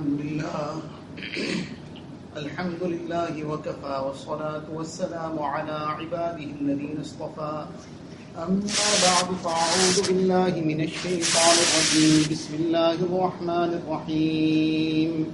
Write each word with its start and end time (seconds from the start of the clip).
الحمد 0.00 0.20
لله. 0.20 0.72
الحمد 2.36 2.82
لله 2.82 3.44
وكفى 3.44 4.02
والصلاة 4.06 4.62
والسلام 4.74 5.38
على 5.38 5.72
عباده 5.72 6.48
الذين 6.60 7.00
اصطفى. 7.00 7.64
أما 8.38 8.60
بعد 9.02 9.28
فأعوذ 9.44 10.08
بالله 10.08 10.60
من 10.64 10.80
الشيطان 10.80 11.56
الرجيم. 11.64 12.32
بسم 12.32 12.54
الله 12.54 12.94
الرحمن 12.94 13.80
الرحيم. 13.80 15.26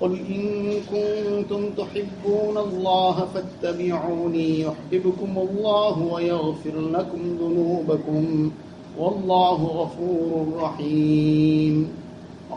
قل 0.00 0.12
إن 0.16 0.72
كنتم 0.80 1.70
تحبون 1.70 2.56
الله 2.58 3.28
فاتبعوني 3.34 4.60
يحببكم 4.60 5.38
الله 5.38 5.98
ويغفر 5.98 6.80
لكم 6.80 7.36
ذنوبكم. 7.40 8.50
والله 8.98 9.54
غفور 9.54 10.62
رحيم. 10.62 11.88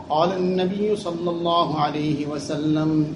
وقال 0.08 0.32
النبي 0.36 0.96
صلى 0.96 1.30
الله 1.30 1.80
عليه 1.80 2.26
وسلم 2.26 3.14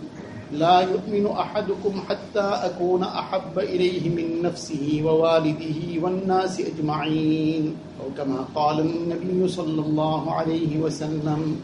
لا 0.53 0.81
يؤمن 0.81 1.27
أحدكم 1.27 1.93
حتى 2.09 2.41
أكون 2.41 3.03
أحب 3.03 3.59
إليه 3.59 4.09
من 4.09 4.43
نفسه 4.43 5.03
ووالده 5.05 6.01
والناس 6.03 6.61
أجمعين 6.61 7.77
أو 8.01 8.09
كما 8.17 8.49
قال 8.55 8.81
النبي 8.81 9.49
صلى 9.49 9.81
الله 9.83 10.33
عليه 10.35 10.79
وسلم 10.81 11.57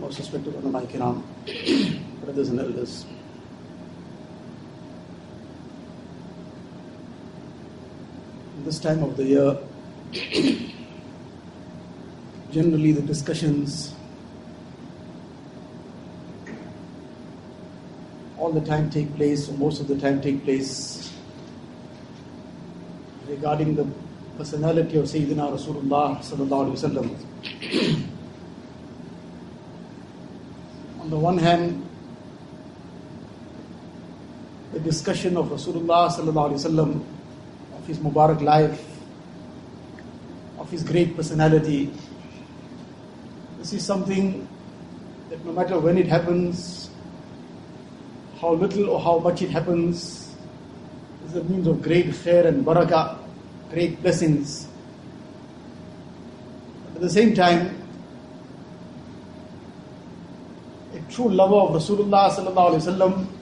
Most 0.00 0.18
respected 0.18 0.52
brothers 0.52 2.48
and 2.50 2.60
elders. 2.60 3.06
This 8.66 8.78
time 8.80 9.02
of 9.02 9.16
the 9.16 9.24
year, 9.24 9.56
generally 12.54 12.92
the 12.92 13.02
discussions 13.02 13.92
all 18.38 18.52
the 18.52 18.60
time 18.60 18.88
take 18.90 19.12
place, 19.16 19.48
or 19.48 19.54
most 19.54 19.80
of 19.80 19.88
the 19.88 19.98
time 19.98 20.20
take 20.20 20.44
place, 20.44 21.12
regarding 23.26 23.74
the 23.74 23.84
personality 24.38 24.96
of 24.98 25.06
Sayyidina 25.06 25.50
Rasulullah 25.56 26.18
sallallahu 26.20 26.66
alaihi 26.68 26.78
wasallam. 26.78 27.08
On 31.00 31.10
the 31.10 31.18
one 31.18 31.38
hand, 31.38 31.84
the 34.72 34.78
discussion 34.80 35.36
of 35.36 35.48
Rasulullah 35.48 36.08
sallallahu 36.08 36.50
alaihi 36.52 36.62
wasallam, 36.62 37.02
of 37.78 37.86
his 37.86 37.98
Mubarak 37.98 38.40
life, 38.42 38.80
of 40.58 40.70
his 40.70 40.82
great 40.84 41.16
personality. 41.16 41.90
This 43.64 43.80
is 43.80 43.86
something 43.86 44.46
that 45.30 45.42
no 45.46 45.52
matter 45.52 45.78
when 45.78 45.96
it 45.96 46.06
happens, 46.06 46.90
how 48.38 48.52
little 48.52 48.90
or 48.90 49.00
how 49.00 49.18
much 49.20 49.40
it 49.40 49.48
happens, 49.48 50.36
is 51.24 51.34
a 51.34 51.42
means 51.44 51.66
of 51.66 51.80
great 51.80 52.08
khair 52.08 52.44
and 52.44 52.62
barakah, 52.62 53.16
great 53.70 54.02
blessings. 54.02 54.68
At 56.94 57.00
the 57.00 57.08
same 57.08 57.34
time, 57.34 57.74
a 60.92 61.00
true 61.10 61.30
lover 61.30 61.54
of 61.54 61.70
Rasulullah 61.70 62.28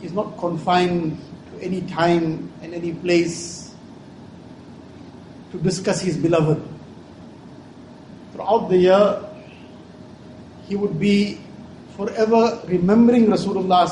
is 0.04 0.12
not 0.12 0.38
confined 0.38 1.18
to 1.50 1.64
any 1.64 1.80
time 1.80 2.48
and 2.62 2.72
any 2.72 2.92
place 2.94 3.74
to 5.50 5.58
discuss 5.58 6.00
his 6.00 6.16
beloved. 6.16 6.62
Throughout 8.34 8.68
the 8.68 8.76
year, 8.76 9.28
he 10.68 10.76
would 10.76 10.98
be 10.98 11.40
forever 11.96 12.60
remembering 12.66 13.26
Rasulullah 13.26 13.86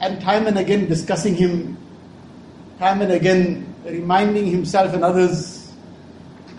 and 0.00 0.20
time 0.20 0.46
and 0.46 0.58
again 0.58 0.88
discussing 0.88 1.34
him, 1.34 1.76
time 2.78 3.02
and 3.02 3.12
again 3.12 3.74
reminding 3.84 4.46
himself 4.46 4.92
and 4.94 5.04
others 5.04 5.72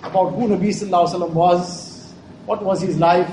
about 0.03 0.29
who 0.33 0.47
Nabi 0.47 1.33
was, 1.33 2.13
what 2.45 2.63
was 2.63 2.81
his 2.81 2.97
life, 2.97 3.29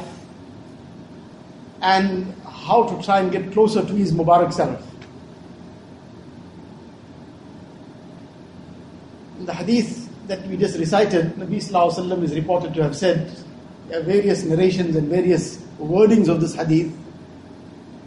and 1.82 2.34
how 2.44 2.84
to 2.84 3.04
try 3.04 3.20
and 3.20 3.30
get 3.30 3.52
closer 3.52 3.84
to 3.84 3.92
his 3.92 4.12
Mubarak 4.12 4.52
self. 4.52 4.80
In 9.38 9.46
the 9.46 9.52
hadith 9.52 10.08
that 10.28 10.46
we 10.46 10.56
just 10.56 10.78
recited, 10.78 11.34
Nabi 11.34 11.56
sallallahu 11.56 12.22
is 12.22 12.34
reported 12.34 12.72
to 12.74 12.82
have 12.82 12.96
said, 12.96 13.30
various 13.91 14.43
narrations 14.43 14.95
and 14.95 15.07
various 15.07 15.57
wordings 15.79 16.27
of 16.27 16.41
this 16.41 16.55
hadith. 16.55 16.91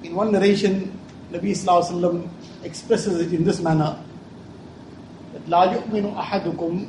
In 0.02 0.14
one 0.14 0.32
narration, 0.32 0.92
Nabi 1.32 1.52
Sallallahu 1.52 1.82
Alaihi 1.82 2.00
Wasallam 2.00 2.28
expresses 2.64 3.20
it 3.20 3.32
in 3.32 3.44
this 3.44 3.60
manner 3.60 3.96
that 5.32 5.46
لا 5.48 5.64
يؤمن 5.72 6.14
أحدكم 6.16 6.84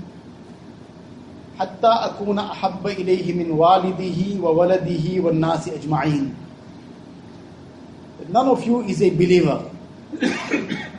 حتى 1.59 1.87
أكون 1.87 2.39
أحب 2.39 2.87
إليه 2.87 3.33
من 3.33 3.51
والده 3.51 4.41
وولده 4.41 5.05
والناس 5.23 5.69
أجمعين 5.69 6.35
that 8.19 8.29
none 8.29 8.47
of 8.47 8.63
you 8.65 8.81
is 8.81 9.01
a 9.01 9.09
believer. 9.11 9.63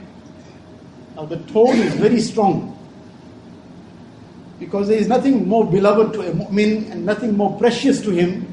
now 1.17 1.25
the 1.27 1.37
tone 1.53 1.77
is 1.77 1.95
very 1.95 2.21
strong 2.21 2.73
because 4.60 4.88
there 4.88 4.98
is 4.98 5.08
nothing 5.08 5.48
more 5.48 5.66
beloved 5.70 6.14
to 6.14 6.22
a 6.22 6.32
mu'min 6.32 6.92
and 6.92 7.06
nothing 7.06 7.38
more 7.38 7.58
precious 7.58 8.02
to 8.02 8.12
him, 8.12 8.48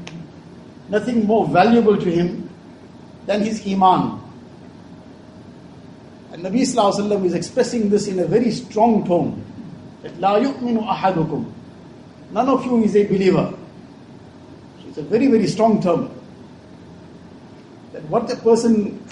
nothing 0.89 1.25
more 1.25 1.47
valuable 1.47 1.97
to 1.97 2.11
him 2.11 2.49
than 3.25 3.41
his 3.41 3.65
iman. 3.67 4.21
And 6.31 6.43
Nabi 6.43 6.61
Sallallahu 6.61 7.25
is 7.25 7.33
expressing 7.33 7.89
this 7.89 8.07
in 8.07 8.19
a 8.19 8.25
very 8.25 8.51
strong 8.51 9.05
tone. 9.07 9.43
That 10.03 10.19
la 10.19 10.37
yu'minu 10.37 10.85
ahadukum. 10.85 11.51
None 12.31 12.49
of 12.49 12.65
you 12.65 12.83
is 12.83 12.95
a 12.95 13.05
believer. 13.05 13.53
So 14.81 14.89
it's 14.89 14.97
a 14.97 15.03
very, 15.03 15.27
very 15.27 15.47
strong 15.47 15.81
term. 15.81 16.11
That 17.93 18.03
what 18.03 18.29
a 18.31 18.35
person 18.35 19.03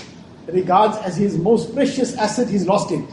regards 0.48 0.98
as 0.98 1.16
his 1.18 1.38
most 1.38 1.74
precious 1.74 2.16
asset, 2.18 2.50
he's 2.50 2.68
lost 2.68 2.92
it. 2.92 3.10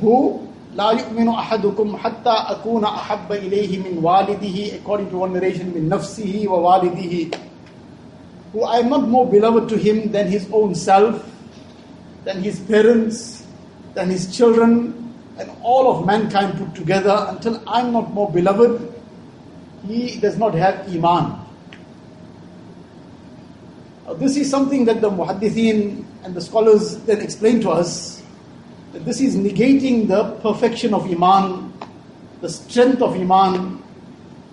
Who 0.00 0.45
لا 0.76 0.90
يؤمن 0.90 1.28
أحدكم 1.28 1.96
حتى 1.96 2.30
أكون 2.30 2.84
أحب 2.84 3.32
إليه 3.32 3.78
من 3.78 4.02
walidihi, 4.02 4.76
according 4.76 5.08
to 5.10 5.16
one 5.16 5.32
narration, 5.32 5.72
من 5.72 5.88
نفسه 5.88 6.46
wa. 6.46 6.80
Who 8.52 8.62
I 8.62 8.78
am 8.78 8.90
not 8.90 9.08
more 9.08 9.26
beloved 9.26 9.68
to 9.70 9.76
him 9.76 10.12
than 10.12 10.26
his 10.28 10.46
own 10.52 10.74
self, 10.74 11.24
than 12.24 12.42
his 12.42 12.60
parents, 12.60 13.46
than 13.94 14.10
his 14.10 14.36
children, 14.36 15.14
and 15.38 15.50
all 15.62 15.90
of 15.90 16.06
mankind 16.06 16.58
put 16.58 16.74
together. 16.74 17.26
Until 17.30 17.62
I 17.66 17.80
am 17.80 17.92
not 17.92 18.12
more 18.12 18.30
beloved, 18.30 18.92
he 19.86 20.18
does 20.20 20.36
not 20.36 20.54
have 20.54 20.86
iman. 20.88 21.40
Now, 24.06 24.14
this 24.14 24.36
is 24.36 24.50
something 24.50 24.84
that 24.84 25.00
the 25.00 25.10
muhaddithin 25.10 26.04
and 26.22 26.34
the 26.34 26.40
scholars 26.40 26.98
then 27.04 27.20
explain 27.22 27.60
to 27.62 27.70
us 27.70 28.22
this 29.04 29.20
is 29.20 29.36
negating 29.36 30.08
the 30.08 30.32
perfection 30.40 30.94
of 30.94 31.10
Iman, 31.10 31.72
the 32.40 32.48
strength 32.48 33.02
of 33.02 33.14
Iman, 33.14 33.82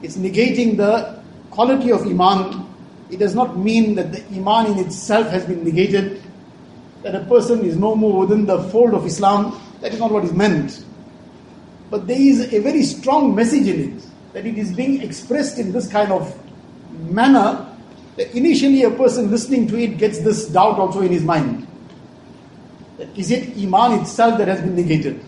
it's 0.02 0.18
negating 0.18 0.78
the 0.78 1.22
quality 1.52 1.92
of 1.92 2.02
Iman 2.06 2.64
it 3.14 3.20
does 3.20 3.36
not 3.36 3.58
mean 3.60 3.94
that 3.94 4.12
the 4.12 4.26
Iman 4.36 4.72
in 4.72 4.80
itself 4.80 5.30
has 5.30 5.46
been 5.46 5.64
negated, 5.64 6.24
that 7.04 7.14
a 7.14 7.24
person 7.26 7.64
is 7.64 7.78
no 7.78 7.96
more 7.96 8.22
within 8.22 8.48
the 8.48 8.64
fold 8.70 8.96
of 8.96 9.06
Islam. 9.06 9.62
That 9.82 9.94
is 9.94 10.00
not 10.00 10.12
what 10.12 10.24
is 10.24 10.34
meant. 10.34 10.84
But 11.92 12.08
there 12.08 12.20
is 12.20 12.52
a 12.52 12.60
very 12.60 12.82
strong 12.82 13.36
message 13.36 13.68
in 13.68 13.98
it, 13.98 14.04
that 14.34 14.48
it 14.48 14.58
is 14.58 14.74
being 14.74 15.04
expressed 15.04 15.60
in 15.60 15.72
this 15.72 15.88
kind 15.88 16.12
of 16.12 16.36
manner 17.12 17.70
that 18.18 18.36
initially 18.36 18.82
a 18.82 18.90
person 18.90 19.30
listening 19.30 19.68
to 19.68 19.78
it 19.78 20.00
gets 20.00 20.18
this 20.20 20.48
doubt 20.48 20.80
also 20.80 21.02
in 21.02 21.12
his 21.12 21.24
mind. 21.24 21.68
Is 23.16 23.32
it 23.32 23.58
Iman 23.58 24.02
itself 24.02 24.38
that 24.38 24.48
has 24.48 24.62
been 24.62 24.76
negated? 24.76 25.24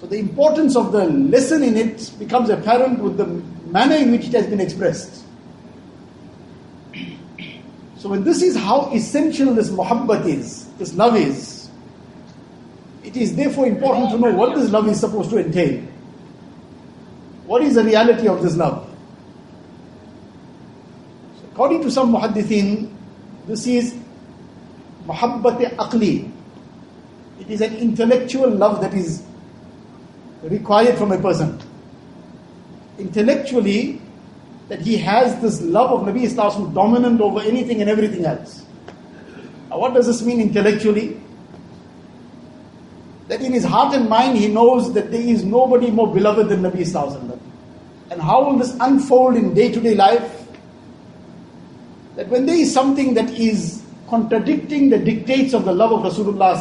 So 0.00 0.06
the 0.06 0.18
importance 0.18 0.76
of 0.76 0.92
the 0.92 1.04
lesson 1.04 1.62
in 1.62 1.76
it 1.76 2.12
becomes 2.18 2.48
apparent 2.48 3.00
with 3.00 3.16
the 3.16 3.26
manner 3.70 3.96
in 3.96 4.10
which 4.10 4.26
it 4.26 4.32
has 4.32 4.46
been 4.46 4.60
expressed. 4.60 5.24
So 7.98 8.08
when 8.08 8.24
this 8.24 8.40
is 8.40 8.56
how 8.56 8.90
essential 8.94 9.52
this 9.52 9.68
muhabbat 9.68 10.24
is, 10.26 10.64
this 10.78 10.94
love 10.94 11.16
is, 11.16 11.68
it 13.04 13.14
is 13.16 13.36
therefore 13.36 13.66
important 13.66 14.10
to 14.10 14.18
know 14.18 14.32
what 14.32 14.56
this 14.56 14.70
love 14.70 14.88
is 14.88 14.98
supposed 14.98 15.28
to 15.30 15.38
entail. 15.38 15.82
What 17.44 17.62
is 17.62 17.74
the 17.74 17.84
reality 17.84 18.26
of 18.26 18.42
this 18.42 18.56
love? 18.56 18.88
So 21.40 21.48
according 21.52 21.82
to 21.82 21.90
some 21.90 22.12
muhaddithin, 22.14 22.90
this 23.46 23.66
is 23.66 23.99
muhabbat 25.10 25.76
aqli. 25.76 26.30
It 27.40 27.50
is 27.50 27.60
an 27.60 27.76
intellectual 27.76 28.50
love 28.50 28.80
that 28.80 28.94
is 28.94 29.22
required 30.42 30.96
from 30.98 31.12
a 31.12 31.18
person. 31.18 31.58
intellectually 33.00 34.00
that 34.68 34.80
he 34.80 34.96
has 34.98 35.40
this 35.40 35.60
love 35.62 35.90
of 35.90 36.06
Nabi 36.06 36.24
Islam 36.24 36.72
dominant 36.72 37.20
over 37.20 37.40
anything 37.40 37.80
and 37.80 37.90
everything 37.90 38.24
else. 38.24 38.64
Now, 39.68 39.78
what 39.78 39.94
does 39.94 40.06
this 40.06 40.22
mean 40.22 40.40
intellectually? 40.40 41.20
That 43.28 43.40
in 43.40 43.52
his 43.52 43.64
heart 43.64 43.94
and 43.94 44.08
mind 44.08 44.38
he 44.38 44.48
knows 44.48 44.92
that 44.94 45.10
there 45.10 45.20
is 45.20 45.44
nobody 45.44 45.90
more 45.90 46.12
beloved 46.12 46.48
than 46.48 46.62
Nabi 46.62 46.80
Islam. 46.80 47.40
And 48.10 48.20
how 48.20 48.44
will 48.44 48.58
this 48.58 48.76
unfold 48.80 49.36
in 49.36 49.54
day 49.54 49.72
to 49.72 49.80
day 49.80 49.94
life? 49.94 50.36
That 52.16 52.28
when 52.28 52.46
there 52.46 52.56
is 52.56 52.72
something 52.72 53.14
that 53.14 53.30
is 53.30 53.82
contradicting 54.10 54.90
the 54.90 54.98
dictates 54.98 55.54
of 55.54 55.64
the 55.64 55.72
love 55.72 55.92
of 55.92 56.12
Rasulullah 56.12 56.60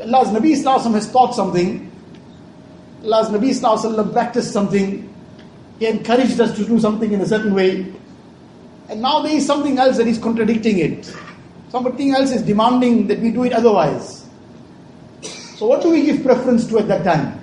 Allah's 0.00 0.28
Nabi 0.28 0.50
Islam 0.50 0.92
has 0.94 1.12
taught 1.12 1.34
something, 1.34 1.92
Allah's 3.04 3.28
Nabi 3.28 3.50
Islam 3.50 4.12
practiced 4.12 4.52
something, 4.52 5.14
He 5.78 5.86
encouraged 5.86 6.40
us 6.40 6.56
to 6.56 6.64
do 6.64 6.80
something 6.80 7.12
in 7.12 7.20
a 7.20 7.26
certain 7.26 7.54
way, 7.54 7.92
and 8.88 9.00
now 9.00 9.20
there 9.20 9.36
is 9.36 9.46
something 9.46 9.78
else 9.78 9.98
that 9.98 10.08
is 10.08 10.18
contradicting 10.18 10.78
it. 10.78 11.14
Something 11.70 12.12
else 12.12 12.32
is 12.32 12.42
demanding 12.42 13.06
that 13.08 13.20
we 13.20 13.30
do 13.30 13.44
it 13.44 13.52
otherwise. 13.52 14.26
So, 15.56 15.66
what 15.66 15.82
do 15.82 15.90
we 15.90 16.04
give 16.04 16.22
preference 16.22 16.66
to 16.68 16.78
at 16.78 16.88
that 16.88 17.04
time? 17.04 17.40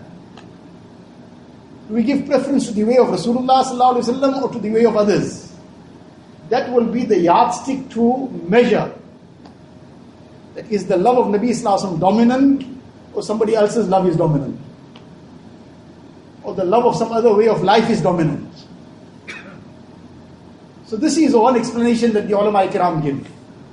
Do 1.87 1.93
we 1.95 2.03
give 2.03 2.25
preference 2.25 2.67
to 2.67 2.73
the 2.73 2.83
way 2.83 2.97
of 2.97 3.07
Rasulullah 3.07 4.41
or 4.41 4.51
to 4.51 4.59
the 4.59 4.69
way 4.69 4.85
of 4.85 4.95
others? 4.95 5.50
That 6.51 6.69
will 6.69 6.85
be 6.85 7.05
the 7.05 7.17
yardstick 7.17 7.89
to 7.91 8.27
measure. 8.45 8.93
That 10.53 10.69
is 10.69 10.85
the 10.85 10.97
love 10.97 11.17
of 11.17 11.27
Nabi 11.27 11.51
Islam 11.51 11.97
dominant 11.97 12.65
or 13.13 13.23
somebody 13.23 13.55
else's 13.55 13.87
love 13.87 14.05
is 14.05 14.17
dominant? 14.17 14.59
Or 16.43 16.53
the 16.53 16.65
love 16.65 16.85
of 16.85 16.97
some 16.97 17.13
other 17.13 17.33
way 17.33 17.47
of 17.47 17.63
life 17.63 17.89
is 17.89 18.01
dominant? 18.01 18.53
So 20.87 20.97
this 20.97 21.15
is 21.15 21.33
one 21.33 21.55
explanation 21.55 22.11
that 22.15 22.27
the 22.27 22.37
ulama 22.37 22.67
kiram 22.69 23.01
give. 23.01 23.25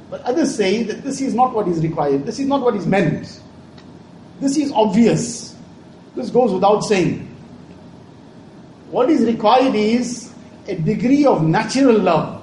But 0.09 0.21
others 0.21 0.55
say 0.55 0.85
that 0.85 1.03
this 1.03 1.21
is 1.21 1.35
not 1.35 1.53
what 1.55 1.67
is 1.67 1.83
required. 1.83 2.27
This 2.27 2.39
is 2.39 2.47
not 2.47 2.61
what 2.63 2.77
is 2.77 2.87
meant. 2.87 3.41
This 4.39 4.57
is 4.57 4.71
obvious. 4.71 5.57
This 6.15 6.31
goes 6.31 6.53
without 6.53 6.83
saying. 6.85 7.27
What 8.93 9.11
is 9.11 9.23
required 9.25 9.75
is 9.75 10.33
a 10.69 10.77
degree 10.77 11.27
of 11.27 11.43
natural 11.43 11.99
love. 11.99 12.38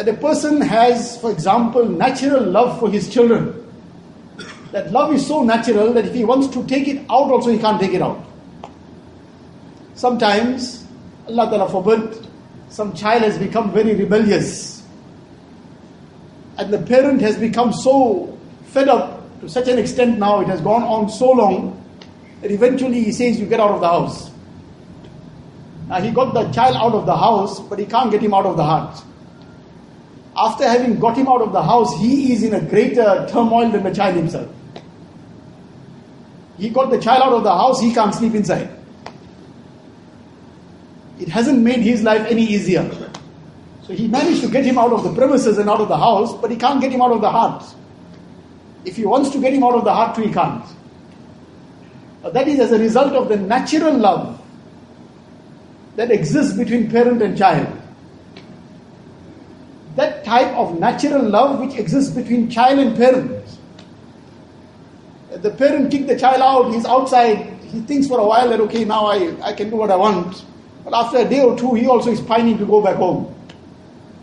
That 0.00 0.08
a 0.08 0.14
person 0.14 0.62
has, 0.62 1.20
for 1.20 1.30
example, 1.30 1.84
natural 1.84 2.42
love 2.42 2.80
for 2.80 2.88
his 2.88 3.10
children. 3.12 3.52
That 4.72 4.90
love 4.92 5.12
is 5.12 5.26
so 5.26 5.44
natural 5.44 5.92
that 5.92 6.06
if 6.06 6.14
he 6.14 6.24
wants 6.24 6.48
to 6.54 6.66
take 6.66 6.88
it 6.88 7.00
out, 7.10 7.30
also 7.30 7.50
he 7.50 7.58
can't 7.58 7.78
take 7.78 7.92
it 7.92 8.00
out. 8.00 8.24
Sometimes, 9.92 10.86
Allah 11.28 11.50
Ta'ala 11.50 11.68
forbid, 11.68 12.26
some 12.70 12.94
child 12.94 13.24
has 13.24 13.36
become 13.36 13.72
very 13.72 13.94
rebellious. 13.94 14.82
And 16.56 16.72
the 16.72 16.78
parent 16.78 17.20
has 17.20 17.36
become 17.36 17.70
so 17.70 18.38
fed 18.68 18.88
up 18.88 19.20
to 19.40 19.50
such 19.50 19.68
an 19.68 19.78
extent 19.78 20.18
now, 20.18 20.40
it 20.40 20.48
has 20.48 20.62
gone 20.62 20.82
on 20.82 21.10
so 21.10 21.30
long 21.30 21.76
that 22.40 22.50
eventually 22.50 23.04
he 23.04 23.12
says, 23.12 23.38
You 23.38 23.44
get 23.44 23.60
out 23.60 23.72
of 23.72 23.82
the 23.82 23.88
house. 23.88 24.30
Now 25.88 26.00
he 26.00 26.10
got 26.10 26.32
the 26.32 26.50
child 26.52 26.76
out 26.76 26.94
of 26.94 27.04
the 27.04 27.18
house, 27.18 27.60
but 27.60 27.78
he 27.78 27.84
can't 27.84 28.10
get 28.10 28.22
him 28.22 28.32
out 28.32 28.46
of 28.46 28.56
the 28.56 28.64
heart. 28.64 29.04
After 30.42 30.66
having 30.66 30.98
got 30.98 31.18
him 31.18 31.28
out 31.28 31.42
of 31.42 31.52
the 31.52 31.62
house, 31.62 31.98
he 31.98 32.32
is 32.32 32.42
in 32.42 32.54
a 32.54 32.60
greater 32.62 33.26
turmoil 33.30 33.70
than 33.70 33.82
the 33.82 33.94
child 33.94 34.16
himself. 34.16 34.48
He 36.56 36.70
got 36.70 36.90
the 36.90 36.98
child 36.98 37.22
out 37.22 37.32
of 37.34 37.42
the 37.42 37.54
house, 37.54 37.80
he 37.80 37.92
can't 37.92 38.14
sleep 38.14 38.34
inside. 38.34 38.70
It 41.18 41.28
hasn't 41.28 41.58
made 41.58 41.80
his 41.80 42.02
life 42.02 42.26
any 42.26 42.42
easier. 42.42 42.90
So 43.86 43.92
he 43.92 44.08
managed 44.08 44.40
to 44.40 44.48
get 44.48 44.64
him 44.64 44.78
out 44.78 44.92
of 44.92 45.04
the 45.04 45.12
premises 45.12 45.58
and 45.58 45.68
out 45.68 45.80
of 45.80 45.88
the 45.88 45.98
house, 45.98 46.32
but 46.40 46.50
he 46.50 46.56
can't 46.56 46.80
get 46.80 46.90
him 46.92 47.02
out 47.02 47.12
of 47.12 47.20
the 47.20 47.30
heart. 47.30 47.62
If 48.86 48.96
he 48.96 49.04
wants 49.04 49.28
to 49.30 49.40
get 49.40 49.52
him 49.52 49.62
out 49.62 49.74
of 49.74 49.84
the 49.84 49.92
heart, 49.92 50.14
too, 50.16 50.22
he 50.22 50.32
can't. 50.32 50.64
That 52.22 52.48
is 52.48 52.60
as 52.60 52.72
a 52.72 52.78
result 52.78 53.12
of 53.12 53.28
the 53.28 53.36
natural 53.36 53.94
love 53.94 54.40
that 55.96 56.10
exists 56.10 56.56
between 56.56 56.90
parent 56.90 57.20
and 57.20 57.36
child. 57.36 57.79
Type 60.30 60.54
of 60.54 60.78
natural 60.78 61.28
love 61.28 61.58
which 61.58 61.76
exists 61.76 62.14
between 62.14 62.48
child 62.48 62.78
and 62.78 62.96
parent. 62.96 63.44
The 65.32 65.50
parent 65.50 65.90
kicked 65.90 66.06
the 66.06 66.16
child 66.16 66.40
out, 66.40 66.72
he's 66.72 66.84
outside, 66.84 67.58
he 67.64 67.80
thinks 67.80 68.06
for 68.06 68.20
a 68.20 68.24
while 68.24 68.48
that 68.48 68.60
okay, 68.60 68.84
now 68.84 69.06
I, 69.06 69.34
I 69.42 69.52
can 69.52 69.70
do 69.70 69.74
what 69.74 69.90
I 69.90 69.96
want. 69.96 70.44
But 70.84 70.94
after 70.94 71.16
a 71.16 71.28
day 71.28 71.40
or 71.40 71.58
two, 71.58 71.74
he 71.74 71.88
also 71.88 72.12
is 72.12 72.20
pining 72.20 72.58
to 72.58 72.64
go 72.64 72.80
back 72.80 72.94
home. 72.94 73.34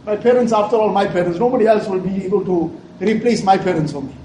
My 0.05 0.15
parents, 0.15 0.53
after 0.53 0.77
all, 0.77 0.93
my 0.93 1.05
parents, 1.05 1.39
nobody 1.39 1.67
else 1.67 1.89
will 1.89 1.99
be 1.99 2.23
able 2.23 2.45
to 2.45 2.81
replace 3.01 3.43
my 3.43 3.57
parents 3.57 3.91
for 3.91 4.01
me. 4.01 4.15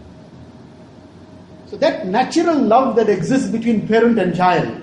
So 1.67 1.77
that 1.79 2.07
natural 2.07 2.63
love 2.63 2.95
that 2.95 3.09
exists 3.09 3.49
between 3.49 3.89
parent 3.89 4.21
and 4.21 4.37
child, 4.37 4.81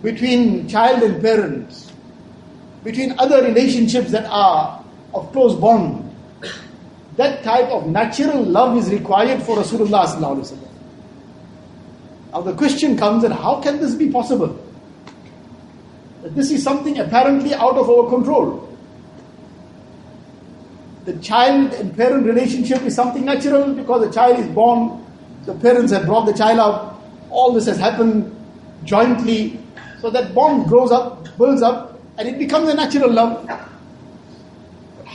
between 0.00 0.68
child 0.68 1.02
and 1.02 1.20
parents, 1.20 1.90
between 2.84 3.18
other 3.18 3.42
relationships 3.42 4.12
that 4.12 4.26
are 4.26 4.83
of 5.14 5.32
close 5.32 5.54
bond, 5.54 6.10
that 7.16 7.42
type 7.44 7.68
of 7.68 7.86
natural 7.86 8.42
love 8.42 8.76
is 8.76 8.90
required 8.90 9.42
for 9.42 9.56
Rasulullah. 9.56 10.20
Now 12.32 12.40
the 12.40 12.54
question 12.54 12.96
comes 12.96 13.22
that 13.22 13.32
how 13.32 13.60
can 13.60 13.80
this 13.80 13.94
be 13.94 14.10
possible? 14.10 14.58
That 16.22 16.34
this 16.34 16.50
is 16.50 16.62
something 16.62 16.98
apparently 16.98 17.54
out 17.54 17.76
of 17.76 17.88
our 17.88 18.08
control. 18.08 18.60
The 21.04 21.16
child 21.18 21.74
and 21.74 21.96
parent 21.96 22.26
relationship 22.26 22.82
is 22.82 22.94
something 22.94 23.24
natural 23.24 23.74
because 23.74 24.06
the 24.06 24.12
child 24.12 24.40
is 24.40 24.46
born 24.48 25.04
the 25.46 25.54
parents 25.54 25.92
have 25.92 26.06
brought 26.06 26.24
the 26.24 26.32
child 26.32 26.58
up, 26.58 27.02
All 27.30 27.52
this 27.52 27.66
has 27.66 27.78
happened 27.78 28.34
jointly. 28.84 29.58
So 30.00 30.10
that 30.10 30.34
bond 30.34 30.66
grows 30.68 30.90
up, 30.90 31.24
builds 31.36 31.62
up, 31.62 32.00
and 32.16 32.28
it 32.28 32.38
becomes 32.38 32.68
a 32.68 32.74
natural 32.74 33.10
love 33.10 33.48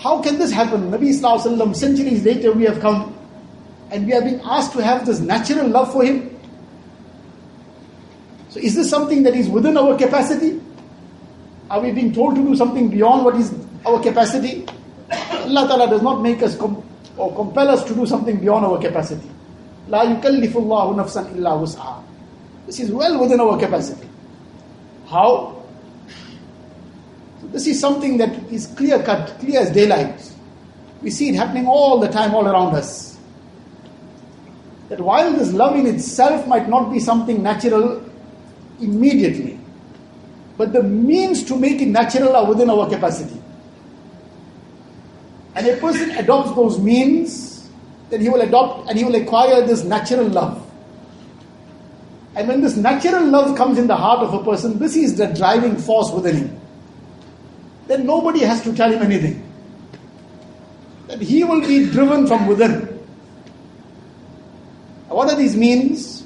how 0.01 0.21
can 0.21 0.37
this 0.39 0.51
happen? 0.51 0.91
Nabi 0.91 1.09
Sallallahu 1.11 1.75
centuries 1.75 2.23
later 2.23 2.53
we 2.53 2.63
have 2.63 2.79
come 2.79 3.15
and 3.91 4.05
we 4.07 4.13
are 4.13 4.21
being 4.21 4.39
asked 4.43 4.71
to 4.73 4.83
have 4.83 5.05
this 5.05 5.19
natural 5.19 5.67
love 5.67 5.91
for 5.91 6.03
him. 6.05 6.39
So 8.49 8.59
is 8.59 8.75
this 8.75 8.89
something 8.89 9.23
that 9.23 9.35
is 9.35 9.49
within 9.49 9.77
our 9.77 9.97
capacity? 9.97 10.61
Are 11.69 11.81
we 11.81 11.91
being 11.91 12.13
told 12.13 12.35
to 12.35 12.41
do 12.41 12.56
something 12.56 12.89
beyond 12.89 13.25
what 13.25 13.35
is 13.35 13.53
our 13.85 14.01
capacity? 14.01 14.65
Allah 15.11 15.68
Ta'ala 15.68 15.89
does 15.89 16.01
not 16.01 16.21
make 16.21 16.41
us 16.41 16.56
com- 16.57 16.81
or 17.18 17.35
compel 17.35 17.68
us 17.69 17.83
to 17.83 17.94
do 17.94 18.06
something 18.06 18.39
beyond 18.39 18.65
our 18.65 18.79
capacity. 18.79 19.29
La 19.89 20.03
يكلف 20.03 20.53
الله 20.56 20.95
nafsan 20.95 21.35
إلا 21.35 21.59
wus'aha. 21.59 22.01
This 22.68 22.79
is 22.79 22.91
well 22.91 23.19
within 23.19 23.39
our 23.41 23.57
capacity. 23.59 24.07
How? 25.07 25.58
This 27.43 27.67
is 27.67 27.79
something 27.79 28.17
that 28.17 28.29
is 28.51 28.67
clear 28.67 29.01
cut, 29.03 29.37
clear 29.39 29.61
as 29.61 29.71
daylight. 29.71 30.31
We 31.01 31.11
see 31.11 31.29
it 31.29 31.35
happening 31.35 31.67
all 31.67 31.99
the 31.99 32.09
time, 32.09 32.35
all 32.35 32.47
around 32.47 32.75
us. 32.75 33.17
That 34.89 34.99
while 34.99 35.31
this 35.31 35.53
love 35.53 35.75
in 35.75 35.87
itself 35.87 36.47
might 36.47 36.67
not 36.67 36.91
be 36.91 36.99
something 36.99 37.41
natural 37.41 38.03
immediately, 38.81 39.59
but 40.57 40.73
the 40.73 40.83
means 40.83 41.43
to 41.45 41.55
make 41.55 41.81
it 41.81 41.87
natural 41.87 42.35
are 42.35 42.47
within 42.47 42.69
our 42.69 42.89
capacity. 42.89 43.41
And 45.55 45.67
a 45.67 45.77
person 45.77 46.11
adopts 46.11 46.55
those 46.55 46.79
means 46.79 47.49
then 48.09 48.21
he 48.21 48.29
will 48.29 48.41
adopt 48.41 48.89
and 48.89 48.97
he 48.97 49.03
will 49.03 49.15
acquire 49.15 49.61
this 49.65 49.83
natural 49.83 50.27
love. 50.27 50.65
And 52.35 52.47
when 52.47 52.61
this 52.61 52.75
natural 52.75 53.25
love 53.25 53.57
comes 53.57 53.77
in 53.77 53.87
the 53.87 53.95
heart 53.95 54.19
of 54.19 54.33
a 54.33 54.43
person, 54.43 54.79
this 54.79 54.95
is 54.95 55.15
the 55.15 55.27
driving 55.27 55.77
force 55.77 56.11
within 56.11 56.37
him. 56.37 56.61
Then 57.89 58.05
nobody 58.05 58.41
has 58.41 58.61
to 58.65 58.73
tell 58.75 58.91
him 58.91 59.01
anything. 59.01 59.43
That 61.07 61.19
he 61.19 61.43
will 61.43 61.61
be 61.61 61.89
driven 61.89 62.27
from 62.27 62.45
within. 62.45 62.81
What 65.07 65.27
are 65.27 65.35
these 65.35 65.55
means? 65.57 66.23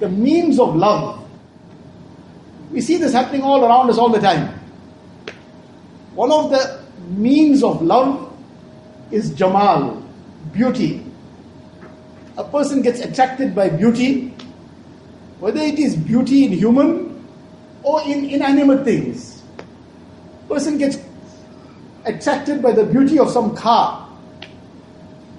The 0.00 0.08
means 0.08 0.58
of 0.58 0.74
love. 0.74 1.22
We 2.70 2.80
see 2.80 2.96
this 2.96 3.12
happening 3.12 3.42
all 3.42 3.62
around 3.62 3.90
us 3.90 3.98
all 3.98 4.08
the 4.08 4.20
time. 4.20 4.58
One 6.14 6.32
of 6.32 6.50
the 6.50 6.82
means 7.08 7.62
of 7.62 7.82
love 7.82 8.34
is 9.10 9.34
Jamal, 9.34 10.02
beauty. 10.54 11.04
A 12.38 12.44
person 12.44 12.80
gets 12.80 13.00
attracted 13.00 13.54
by 13.54 13.68
beauty, 13.68 14.28
whether 15.40 15.60
it 15.60 15.78
is 15.78 15.94
beauty 15.94 16.46
in 16.46 16.52
human 16.52 17.22
or 17.82 18.00
in 18.08 18.24
inanimate 18.30 18.86
things. 18.86 19.33
Person 20.54 20.78
gets 20.78 20.98
attracted 22.04 22.62
by 22.62 22.70
the 22.70 22.84
beauty 22.84 23.18
of 23.18 23.28
some 23.28 23.56
car. 23.56 24.08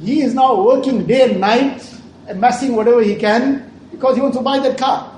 He 0.01 0.21
is 0.21 0.33
now 0.33 0.61
working 0.61 1.07
day 1.07 1.31
and 1.31 1.39
night, 1.39 1.89
amassing 2.27 2.75
whatever 2.75 3.01
he 3.01 3.15
can 3.15 3.71
because 3.91 4.17
he 4.17 4.21
wants 4.21 4.35
to 4.35 4.43
buy 4.43 4.59
that 4.59 4.77
car. 4.77 5.09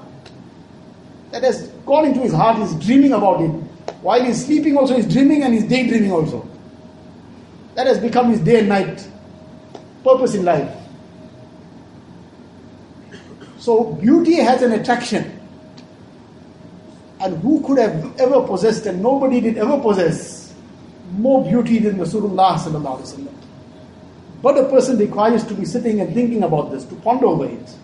that 1.32 1.42
has 1.42 1.70
gone 1.88 2.06
into 2.06 2.20
his 2.20 2.32
heart, 2.32 2.58
he's 2.58 2.76
dreaming 2.76 3.12
about 3.14 3.42
it. 3.42 3.50
While 4.04 4.24
he's 4.24 4.46
sleeping, 4.46 4.78
also, 4.78 4.96
he's 4.96 5.12
dreaming 5.12 5.42
and 5.42 5.52
he's 5.52 5.64
daydreaming 5.64 6.12
also. 6.12 6.48
That 7.74 7.88
has 7.88 7.98
become 7.98 8.30
his 8.30 8.40
day 8.42 8.60
and 8.60 8.70
night 8.70 9.08
purpose 10.04 10.36
in 10.36 10.46
life. 10.46 10.72
So, 13.58 13.94
beauty 13.94 14.36
has 14.36 14.62
an 14.62 14.74
attraction. 14.74 15.37
And 17.28 17.44
who 17.44 17.62
could 17.68 17.78
have 17.78 18.18
ever 18.22 18.42
possessed, 18.48 18.86
and 18.86 19.04
nobody 19.04 19.42
did 19.42 19.58
ever 19.58 19.78
possess, 19.82 20.54
more 21.18 21.44
beauty 21.44 21.80
than 21.80 21.98
Rasulullah. 21.98 22.56
But 24.42 24.58
a 24.58 24.70
person 24.70 24.98
requires 24.98 25.44
to 25.48 25.54
be 25.54 25.66
sitting 25.66 26.00
and 26.00 26.14
thinking 26.14 26.44
about 26.44 26.72
this, 26.72 26.86
to 26.86 26.96
ponder 26.96 27.26
over 27.26 27.44
it. 27.46 27.76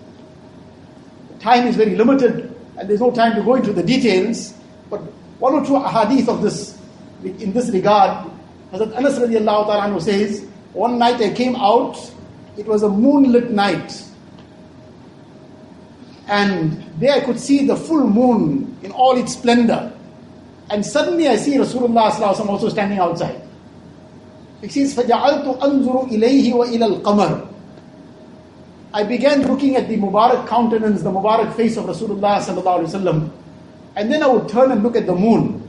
Time 1.41 1.67
is 1.67 1.75
very 1.75 1.97
limited, 1.97 2.55
and 2.77 2.89
there's 2.89 3.01
no 3.01 3.11
time 3.11 3.35
to 3.35 3.43
go 3.43 3.55
into 3.55 3.73
the 3.73 3.83
details. 3.83 4.53
But 4.89 5.01
one 5.39 5.55
or 5.55 5.65
two 5.65 5.83
hadith 5.83 6.29
of 6.29 6.41
this, 6.41 6.79
in 7.25 7.51
this 7.51 7.69
regard, 7.69 8.31
Hazrat 8.71 8.95
Anas 8.95 9.19
radiallahu 9.19 9.65
ta'ala 9.65 9.99
says, 9.99 10.47
one 10.71 10.97
night 10.97 11.19
I 11.19 11.33
came 11.33 11.57
out, 11.57 11.99
it 12.57 12.65
was 12.65 12.83
a 12.83 12.87
moonlit 12.87 13.51
night. 13.51 14.05
And 16.26 16.84
there 17.00 17.14
I 17.14 17.20
could 17.20 17.40
see 17.40 17.66
the 17.66 17.76
full 17.76 18.06
moon 18.06 18.76
in 18.82 18.92
all 18.92 19.16
its 19.16 19.32
splendor. 19.32 19.92
And 20.70 20.84
suddenly 20.84 21.28
I 21.28 21.36
see 21.36 21.56
Rasulullah 21.56 22.12
also 22.12 22.68
standing 22.68 22.98
outside. 22.98 23.40
He 24.60 24.68
says, 24.68 24.94
فَجَعَلْتُ 24.94 25.60
أَنظُرُ 25.60 26.10
إِلَيْهِ 26.10 26.52
وَإِلَى 26.52 27.02
الْقَمَرِ 27.02 27.48
I 28.92 29.04
began 29.04 29.42
looking 29.42 29.76
at 29.76 29.88
the 29.88 29.96
Mubarak 29.96 30.46
countenance, 30.48 31.02
the 31.02 31.10
Mubarak 31.10 31.54
face 31.54 31.76
of 31.76 31.84
Rasulullah 31.84 32.40
sallallahu 32.40 32.84
alaihi 32.84 32.90
wasallam, 32.90 33.30
and 33.96 34.10
then 34.10 34.22
I 34.22 34.26
would 34.26 34.48
turn 34.48 34.72
and 34.72 34.82
look 34.82 34.96
at 34.96 35.06
the 35.06 35.14
moon. 35.14 35.62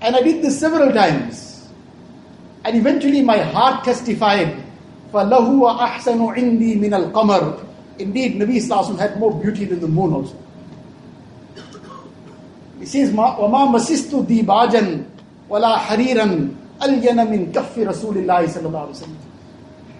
And 0.00 0.16
I 0.16 0.22
did 0.22 0.42
this 0.42 0.58
several 0.58 0.92
times. 0.92 1.68
And 2.64 2.76
eventually 2.76 3.22
my 3.22 3.38
heart 3.38 3.84
testified, 3.84 4.56
فَلَهُ 5.12 5.46
وَأَحْسَنُ 5.48 6.34
عِنْدِي 6.34 6.80
مِنَ 6.80 7.12
الْقَمَرِ 7.12 7.64
Indeed, 7.98 8.36
Nabi 8.36 8.56
Sallallahu 8.56 8.98
had 8.98 9.18
more 9.18 9.34
beauty 9.34 9.64
than 9.64 9.80
the 9.80 9.88
moon 9.88 10.12
also. 10.12 10.36
He 12.78 12.86
says, 12.86 13.10
وَمَا 13.10 13.74
مَسِسْتُ 13.74 14.24
دِيبَاجًا 14.24 15.04
وَلَا 15.50 15.78
حَرِيرًا 15.78 16.54
أَلْيَنَ 16.80 17.18
مِنْ 17.26 17.52
كَفِّ 17.52 17.74
رَسُولِ 17.74 18.22
اللَّهِ 18.22 18.46
صلى 18.46 18.66
الله 18.66 18.80
عليه 18.86 18.94
وسلم. 19.02 19.16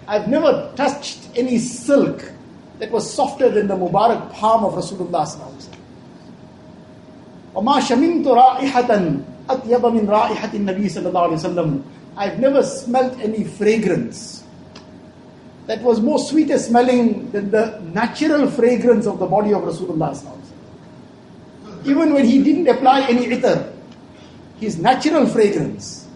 I've 0.07 0.27
never 0.29 0.71
touched 0.75 1.27
any 1.35 1.57
silk 1.59 2.31
that 2.79 2.89
was 2.89 3.11
softer 3.13 3.49
than 3.49 3.67
the 3.67 3.75
Mubarak 3.75 4.31
palm 4.31 4.63
of 4.63 4.73
Rasulullah 4.73 5.27
sallallahu 5.27 5.51
alaihi 5.51 5.67
wasallam. 5.67 5.83
وَمَا 7.55 7.79
شَمِمْتُ 7.83 8.25
رَائِحَةً 8.25 9.19
أَطْيَبَ 9.49 9.81
مِنْ 9.81 10.07
رَائِحَةِ 10.07 10.53
النَّبِي 10.53 10.87
صلى 10.87 11.09
الله 11.11 11.21
عليه 11.27 11.33
وسلم. 11.33 11.83
I've 12.15 12.39
never 12.39 12.63
smelt 12.63 13.19
any 13.19 13.43
fragrance 13.43 14.42
that 15.67 15.81
was 15.81 16.01
more 16.01 16.17
sweeter 16.19 16.57
smelling 16.57 17.29
than 17.31 17.51
the 17.51 17.79
natural 17.93 18.49
fragrance 18.49 19.05
of 19.05 19.19
the 19.19 19.25
body 19.25 19.53
of 19.53 19.61
Rasulullah. 19.61 20.17
Even 21.85 22.13
when 22.13 22.25
he 22.25 22.43
didn't 22.43 22.67
apply 22.67 23.01
any 23.07 23.27
itar, 23.27 23.71
his 24.59 24.77
natural 24.79 25.27
fragrance 25.27 26.07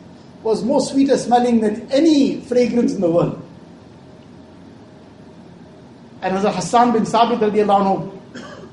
was 0.41 0.63
more 0.63 0.81
sweeter 0.81 1.17
smelling 1.17 1.61
than 1.61 1.89
any 1.91 2.41
fragrance 2.41 2.93
in 2.93 3.01
the 3.01 3.09
world. 3.09 3.39
And 6.21 6.37
as 6.37 6.43
Hassan 6.55 6.91
bin 6.91 7.03
Sabit 7.03 7.39
anhu, 7.39 8.11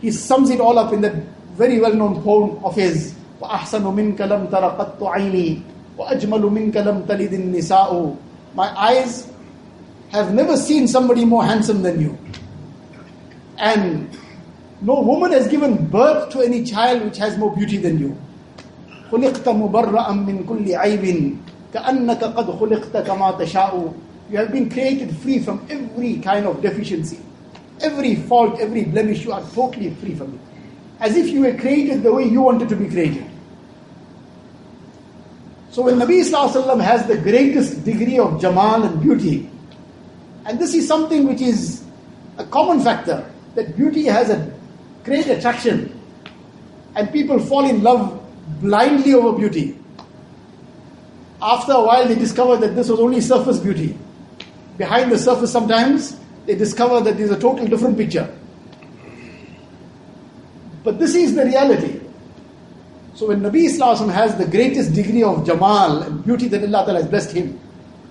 he 0.00 0.11
sums 0.11 0.50
it 0.50 0.61
all 0.61 0.78
up 0.78 0.92
in 0.92 1.00
that 1.02 1.14
very 1.54 1.78
well 1.78 1.95
known 1.95 2.23
poem 2.23 2.64
of 2.64 2.75
his 2.75 3.14
وَأَحْسَنُ 3.40 3.83
مِنْكَ 3.83 4.21
لَمْ 4.21 4.50
تَرَ 4.52 4.64
قَطُّ 4.76 5.00
عَيْنِي 5.00 5.62
وَأَجْمَلُ 5.97 6.42
مِنْكَ 6.52 6.76
لَمْ 6.76 7.07
تَلِدِ 7.09 7.33
النِّسَاءُ 7.33 8.16
My 8.54 8.69
eyes 8.76 9.30
have 10.14 10.35
never 10.35 10.57
seen 10.57 10.88
somebody 10.88 11.25
more 11.25 11.45
handsome 11.45 11.83
than 11.83 12.00
you. 12.00 12.19
And 13.59 14.11
no 14.80 15.00
woman 15.00 15.33
has 15.33 15.47
given 15.49 15.87
birth 15.87 16.30
to 16.33 16.40
any 16.40 16.64
child 16.64 17.04
which 17.04 17.19
has 17.19 17.37
more 17.38 17.54
beauty 17.54 17.76
than 17.76 17.99
you. 17.99 18.16
خلقت 19.11 19.49
مبرأ 19.49 20.12
من 20.12 20.45
كل 20.47 20.75
عيب 20.75 21.37
كأنك 21.75 22.25
قد 22.25 22.50
خلقت 22.50 22.97
كما 23.07 23.30
تشاء 23.38 23.92
You 24.30 24.37
have 24.38 24.52
been 24.52 24.71
created 24.71 25.16
free 25.16 25.40
from 25.40 25.66
every 25.69 26.19
kind 26.19 26.47
of 26.47 26.62
deficiency. 26.62 27.19
Every 27.80 28.14
fault, 28.14 28.61
every 28.61 28.85
blemish, 28.85 29.25
you 29.25 29.33
are 29.33 29.42
totally 29.54 29.90
free 29.95 30.14
from 30.14 30.35
it. 30.35 30.40
As 31.00 31.16
if 31.16 31.26
you 31.28 31.40
were 31.40 31.54
created 31.54 32.04
the 32.04 32.12
way 32.12 32.25
you 32.25 32.40
wanted 32.40 32.69
to 32.69 32.76
be 32.76 32.87
created. 32.88 33.26
So 35.71 35.83
when 35.83 35.97
Nabi 35.97 36.21
Sallallahu 36.23 36.80
has 36.80 37.07
the 37.09 37.16
greatest 37.16 37.85
degree 37.85 38.19
of 38.19 38.40
Jamal 38.40 38.85
and 38.85 39.00
beauty, 39.00 39.50
and 40.46 40.60
this 40.60 40.74
is 40.74 40.88
something 40.88 41.28
which 41.28 41.42
is 41.42 41.84
a 42.38 42.46
common 42.46 42.80
factor 42.80 43.30
that 43.56 43.75
beauty 43.75 44.06
has 44.06 44.30
a 44.30 44.54
great 45.04 45.28
attraction, 45.28 46.00
and 46.96 47.12
people 47.12 47.40
fall 47.40 47.68
in 47.70 47.84
love 47.84 48.22
blindly 48.62 49.14
over 49.14 49.38
beauty. 49.38 49.78
After 51.42 51.74
a 51.74 51.82
while, 51.82 52.08
they 52.08 52.16
discover 52.16 52.58
that 52.58 52.75
this 52.75 52.90
was 52.90 53.00
only 53.00 53.22
surface 53.22 53.60
beauty. 53.60 53.98
Behind 54.78 55.12
the 55.12 55.18
surface, 55.18 55.52
sometimes 55.52 56.18
they 56.46 56.56
discover 56.56 57.02
that 57.02 57.18
there's 57.18 57.32
a 57.32 57.40
total 57.40 57.66
different 57.68 57.98
picture. 57.98 58.34
But 60.84 61.00
this 61.00 61.16
is 61.16 61.36
the 61.36 61.46
reality. 61.46 62.00
So 63.16 63.28
when 63.28 63.42
Nabi 63.42 63.66
Islam 63.66 64.10
has 64.10 64.36
the 64.38 64.46
greatest 64.46 64.94
degree 64.94 65.24
of 65.24 65.46
Jamal 65.46 66.04
and 66.04 66.24
beauty 66.24 66.48
that 66.50 66.64
Allah 66.64 66.94
has 66.94 67.08
blessed 67.08 67.32
him, 67.32 67.60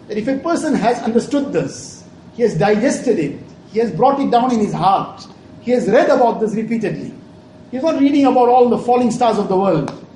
that 0.09 0.17
if 0.17 0.27
a 0.29 0.39
person 0.39 0.75
has 0.75 0.99
understood 1.01 1.53
this, 1.53 2.04
he 2.35 2.43
has 2.43 2.57
digested 2.57 3.19
it. 3.19 3.41
He 3.73 3.79
has 3.79 3.91
brought 3.91 4.21
it 4.21 4.31
down 4.31 4.53
in 4.53 4.61
his 4.61 4.73
heart. 4.73 5.27
He 5.61 5.71
has 5.71 5.89
read 5.89 6.11
about 6.11 6.41
this 6.41 6.55
repeatedly. 6.55 7.15
He's 7.71 7.83
not 7.83 7.99
reading 7.99 8.27
about 8.27 8.49
all 8.49 8.69
the 8.69 8.79
falling 8.79 9.11
stars 9.11 9.39
of 9.39 9.49
the 9.49 9.57
world, 9.57 10.07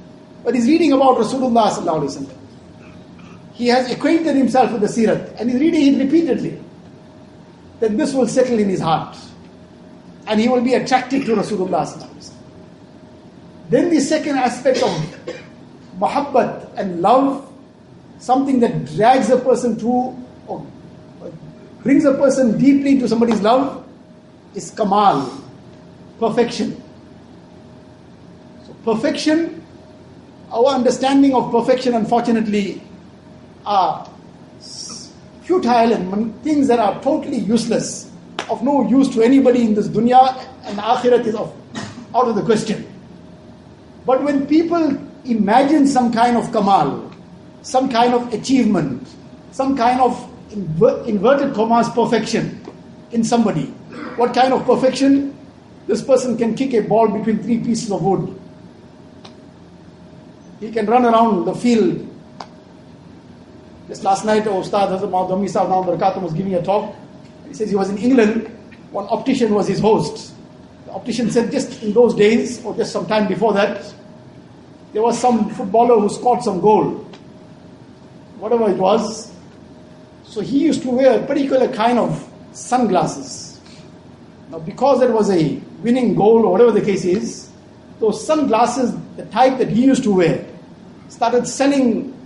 but 0.45 0.55
he's 0.55 0.67
reading 0.67 0.93
about 0.93 1.17
Rasulullah. 1.17 2.35
He 3.55 3.67
has 3.69 3.91
acquainted 3.91 4.37
himself 4.37 4.71
with 4.73 4.83
the 4.83 4.87
Sirat 4.87 5.41
and 5.41 5.51
he's 5.51 5.61
reading 5.61 5.95
it 5.95 6.05
repeatedly. 6.05 6.63
Then 7.81 7.97
this 7.97 8.15
will 8.15 8.29
settle 8.29 8.59
in 8.59 8.69
his 8.69 8.81
heart 8.81 9.17
and 10.27 10.39
he 10.39 10.49
will 10.49 10.61
be 10.61 10.75
attracted 10.75 11.27
to 11.27 11.35
Rasulullah. 11.35 12.33
Then 13.71 13.91
the 13.91 14.01
second 14.01 14.37
aspect 14.37 14.83
of 14.83 14.91
muhabbat 15.99 16.75
and 16.77 17.01
love, 17.01 17.51
something 18.19 18.61
that 18.61 18.85
drags 18.95 19.31
a 19.31 19.39
person 19.39 19.79
to 19.81 20.17
or 20.47 20.65
brings 21.89 22.05
a 22.05 22.13
person 22.13 22.59
deeply 22.59 22.91
into 22.91 23.09
somebody's 23.09 23.41
love 23.41 23.83
is 24.55 24.71
kamal, 24.73 25.33
perfection. 26.19 26.77
So, 28.67 28.75
perfection, 28.85 29.65
our 30.53 30.67
understanding 30.67 31.35
of 31.35 31.51
perfection, 31.51 31.95
unfortunately, 31.95 32.83
are 33.65 34.07
futile 35.41 35.95
and 35.95 36.43
things 36.43 36.69
that 36.69 36.79
are 36.79 37.01
totally 37.01 37.39
useless, 37.39 38.11
of 38.51 38.63
no 38.63 38.87
use 38.87 39.09
to 39.15 39.23
anybody 39.23 39.63
in 39.63 39.73
this 39.73 39.89
dunya, 39.89 40.45
and 40.65 40.79
akhirat 40.79 41.25
is 41.25 41.35
of, 41.35 41.57
out 42.15 42.29
of 42.29 42.35
the 42.35 42.43
question. 42.43 42.87
But 44.05 44.23
when 44.23 44.47
people 44.47 44.95
imagine 45.25 45.87
some 45.87 46.13
kind 46.13 46.37
of 46.37 46.53
kamal, 46.53 47.11
some 47.63 47.89
kind 47.89 48.13
of 48.13 48.31
achievement, 48.35 49.09
some 49.53 49.75
kind 49.75 50.03
of 50.03 50.28
inverted 50.53 51.55
commas 51.55 51.89
perfection 51.91 52.65
in 53.13 53.25
somebody. 53.25 53.67
What 54.17 54.35
kind 54.35 54.53
of 54.53 54.65
perfection? 54.65 55.37
This 55.87 56.03
person 56.03 56.37
can 56.37 56.55
kick 56.55 56.75
a 56.75 56.81
ball 56.81 57.09
between 57.09 57.43
three 57.43 57.59
pieces 57.59 57.91
of 57.91 58.03
wood. 58.03 58.39
He 60.61 60.71
can 60.71 60.87
run 60.87 61.05
around 61.05 61.45
the 61.45 61.55
field. 61.55 62.05
Just 63.89 64.05
last 64.05 64.25
night, 64.25 64.45
Ustad 64.45 64.91
Hazrat 64.91 65.09
Maudami 65.09 65.49
Sahib 65.49 65.71
Barakatum 65.71 66.23
was 66.23 66.35
giving 66.35 66.55
a 66.55 66.63
talk. 66.63 66.95
He 67.47 67.55
says 67.55 67.71
he 67.71 67.77
was 67.77 67.89
in 67.89 67.97
England. 67.97 68.49
One 68.91 69.07
optician 69.09 69.55
was 69.55 69.67
his 69.69 69.81
host. 69.81 70.35
The 70.87 70.93
optician 70.93 71.31
said 71.31 71.51
just 71.51 71.83
in 71.83 71.93
those 71.93 72.15
days, 72.15 72.63
or 72.65 72.75
just 72.77 72.93
some 72.93 73.07
time 73.07 73.29
before 73.29 73.55
that, 73.55 73.95
there 74.93 75.03
was 75.03 75.19
some 75.19 75.51
footballer 75.51 76.01
who 76.01 76.09
scored 76.09 76.43
some 76.43 76.61
goal. 76.61 77.07
Whatever 78.39 78.71
it 78.71 78.77
was, 78.77 79.28
so 80.39 80.45
he 80.45 80.61
used 80.61 80.83
to 80.83 80.91
wear 80.91 81.21
a 81.21 81.27
particular 81.27 81.67
kind 81.67 81.99
of 81.99 82.33
sunglasses. 82.53 83.61
Now, 84.51 84.61
because 84.61 85.03
it 85.03 85.11
was 85.11 85.31
a 85.31 85.61
winning 85.83 86.15
goal 86.15 86.47
or 86.47 86.53
whatever 86.53 86.71
the 86.71 86.81
case 86.81 87.05
is, 87.05 87.51
those 87.99 88.25
sunglasses, 88.25 88.95
the 89.17 89.25
type 89.27 89.59
that 89.59 89.69
he 89.69 89.85
used 89.85 90.05
to 90.05 90.15
wear, 90.15 90.47
started 91.09 91.45
selling, 91.45 92.17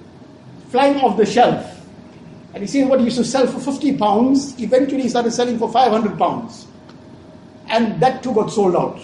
flying 0.69 0.97
off 0.97 1.17
the 1.17 1.25
shelf. 1.25 1.81
And 2.53 2.63
he 2.63 2.67
says 2.67 2.87
what 2.87 2.99
he 2.99 3.07
used 3.07 3.17
to 3.17 3.25
sell 3.25 3.47
for 3.47 3.59
50 3.59 3.97
pounds, 3.97 4.61
eventually 4.61 5.05
he 5.05 5.09
started 5.09 5.33
selling 5.33 5.59
for 5.59 5.73
500 5.73 6.19
pounds. 6.19 6.67
And 7.69 7.99
that 8.03 8.23
too 8.23 8.35
got 8.35 8.53
sold 8.53 8.77
out. 8.77 8.99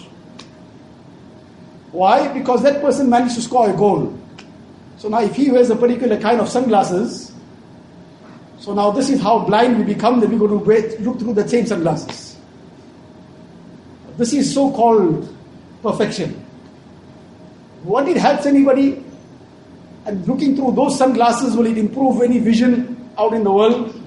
Why? 1.92 2.30
Because 2.34 2.62
that 2.62 2.82
person 2.82 3.08
managed 3.08 3.36
to 3.36 3.40
score 3.40 3.70
a 3.70 3.72
goal. 3.72 4.18
So 4.98 5.08
now 5.08 5.22
if 5.22 5.34
he 5.34 5.50
wears 5.50 5.70
a 5.70 5.76
particular 5.76 6.20
kind 6.20 6.42
of 6.42 6.50
sunglasses, 6.50 7.27
so 8.68 8.74
now 8.74 8.90
this 8.90 9.08
is 9.08 9.18
how 9.22 9.38
blind 9.38 9.78
we 9.78 9.94
become 9.94 10.20
that 10.20 10.28
we 10.28 10.36
go 10.36 10.46
to 10.46 10.56
look 11.00 11.18
through 11.18 11.32
the 11.32 11.48
same 11.48 11.64
sunglasses. 11.64 12.36
This 14.18 14.34
is 14.34 14.52
so-called 14.52 15.26
perfection. 15.82 16.34
What 17.82 18.06
it 18.08 18.18
helps 18.18 18.44
anybody? 18.44 19.02
And 20.04 20.28
looking 20.28 20.54
through 20.54 20.72
those 20.72 20.98
sunglasses, 20.98 21.56
will 21.56 21.64
it 21.64 21.78
improve 21.78 22.20
any 22.20 22.40
vision 22.40 23.10
out 23.16 23.32
in 23.32 23.42
the 23.42 23.50
world? 23.50 23.98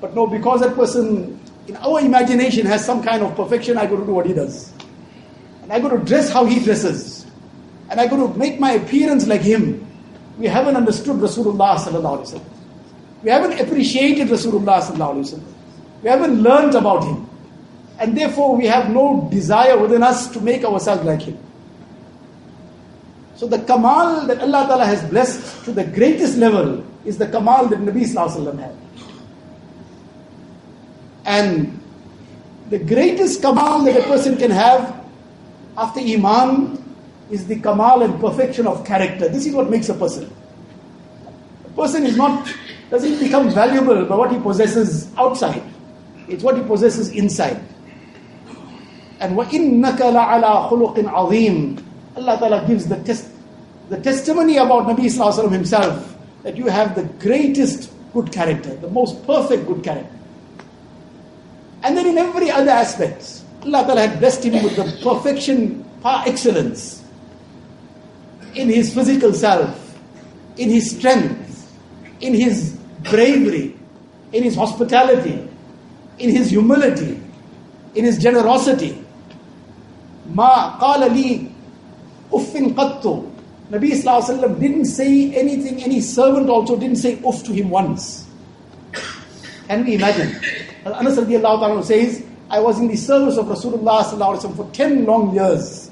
But 0.00 0.14
no, 0.14 0.28
because 0.28 0.60
that 0.60 0.76
person 0.76 1.40
in 1.66 1.74
our 1.78 1.98
imagination 1.98 2.66
has 2.66 2.84
some 2.84 3.02
kind 3.02 3.20
of 3.20 3.34
perfection, 3.34 3.76
I 3.76 3.86
got 3.86 3.96
to 3.96 4.06
do 4.06 4.12
what 4.12 4.26
he 4.26 4.32
does. 4.32 4.72
And 5.64 5.72
I 5.72 5.80
got 5.80 5.88
to 5.88 5.98
dress 5.98 6.30
how 6.30 6.44
he 6.44 6.62
dresses. 6.62 7.26
And 7.90 8.00
I 8.00 8.06
got 8.06 8.18
to 8.18 8.38
make 8.38 8.60
my 8.60 8.74
appearance 8.74 9.26
like 9.26 9.40
him. 9.40 9.84
We 10.38 10.46
haven't 10.46 10.76
understood 10.76 11.16
Rasulullah. 11.16 12.53
We 13.24 13.30
haven't 13.30 13.58
appreciated 13.58 14.28
Rasulullah. 14.28 15.42
We 16.02 16.08
haven't 16.10 16.42
learned 16.42 16.74
about 16.74 17.04
him. 17.04 17.26
And 17.98 18.16
therefore 18.16 18.54
we 18.54 18.66
have 18.66 18.90
no 18.90 19.28
desire 19.30 19.78
within 19.78 20.02
us 20.02 20.30
to 20.32 20.40
make 20.40 20.62
ourselves 20.62 21.04
like 21.04 21.22
him. 21.22 21.38
So 23.36 23.46
the 23.46 23.58
kamal 23.60 24.26
that 24.26 24.40
Allah 24.40 24.66
Ta'ala 24.68 24.84
has 24.84 25.02
blessed 25.08 25.64
to 25.64 25.72
the 25.72 25.84
greatest 25.84 26.36
level 26.36 26.84
is 27.06 27.16
the 27.16 27.26
kamal 27.26 27.66
that 27.68 27.78
Nabi 27.78 28.04
Sallallahu 28.04 28.58
had. 28.58 28.76
And 31.24 31.80
the 32.68 32.78
greatest 32.78 33.40
kamal 33.40 33.84
that 33.84 33.96
a 33.96 34.02
person 34.02 34.36
can 34.36 34.50
have 34.50 35.02
after 35.78 36.00
Iman 36.00 36.82
is 37.30 37.46
the 37.46 37.58
kamal 37.58 38.02
and 38.02 38.20
perfection 38.20 38.66
of 38.66 38.84
character. 38.84 39.28
This 39.28 39.46
is 39.46 39.54
what 39.54 39.70
makes 39.70 39.88
a 39.88 39.94
person 39.94 40.30
A 41.73 41.73
person 41.73 42.05
is 42.05 42.17
not, 42.17 42.53
doesn't 42.89 43.19
become 43.19 43.49
valuable 43.49 44.05
by 44.05 44.15
what 44.15 44.31
he 44.31 44.39
possesses 44.39 45.11
outside. 45.17 45.63
It's 46.27 46.43
what 46.43 46.57
he 46.57 46.63
possesses 46.63 47.09
inside. 47.09 47.61
And 49.19 49.37
وَإِنَّكَ 49.37 49.97
لَعَلَىٰ 49.97 50.69
خُلُقٍ 50.69 50.95
عَظِيمٍ 50.95 51.83
Allah 52.17 52.37
Ta'ala 52.37 52.67
gives 52.67 52.87
the, 52.87 52.97
test, 53.03 53.29
the 53.89 53.99
testimony 53.99 54.57
about 54.57 54.87
Nabi 54.87 55.05
Sallallahu 55.05 55.51
himself 55.51 56.15
that 56.43 56.57
you 56.57 56.67
have 56.67 56.95
the 56.95 57.03
greatest 57.23 57.91
good 58.13 58.31
character, 58.31 58.75
the 58.75 58.89
most 58.89 59.25
perfect 59.25 59.67
good 59.67 59.83
character. 59.83 60.15
And 61.83 61.95
then 61.95 62.07
in 62.07 62.17
every 62.17 62.49
other 62.51 62.71
aspect, 62.71 63.41
Allah 63.63 63.83
Ta'ala 63.85 64.07
had 64.07 64.19
blessed 64.19 64.45
him 64.45 64.63
with 64.63 64.75
the 64.75 64.99
perfection 65.03 65.85
par 66.01 66.23
excellence 66.25 67.03
in 68.55 68.69
his 68.69 68.93
physical 68.93 69.33
self, 69.33 69.97
in 70.57 70.69
his 70.69 70.97
strength, 70.97 71.42
in 72.20 72.34
his 72.34 72.76
bravery, 73.10 73.74
in 74.32 74.42
his 74.42 74.54
hospitality, 74.56 75.48
in 76.18 76.30
his 76.30 76.50
humility, 76.50 77.20
in 77.94 78.04
his 78.04 78.18
generosity. 78.18 78.98
Ma 80.26 80.78
qala 80.78 81.12
li 81.12 81.50
uffin 82.32 82.74
qattu. 82.74 83.30
Nabi 83.70 83.92
Sallallahu 83.92 84.60
didn't 84.60 84.84
say 84.86 85.34
anything, 85.34 85.82
any 85.82 86.00
servant 86.00 86.48
also 86.48 86.78
didn't 86.78 86.96
say 86.96 87.16
uff 87.16 87.44
to 87.44 87.52
him 87.52 87.70
once. 87.70 88.26
Can 89.68 89.84
we 89.84 89.94
imagine? 89.94 90.36
Anas 90.84 91.88
says, 91.88 92.24
I 92.50 92.60
was 92.60 92.78
in 92.78 92.88
the 92.88 92.96
service 92.96 93.38
of 93.38 93.46
Rasulullah 93.46 94.54
for 94.54 94.70
10 94.72 95.06
long 95.06 95.34
years. 95.34 95.90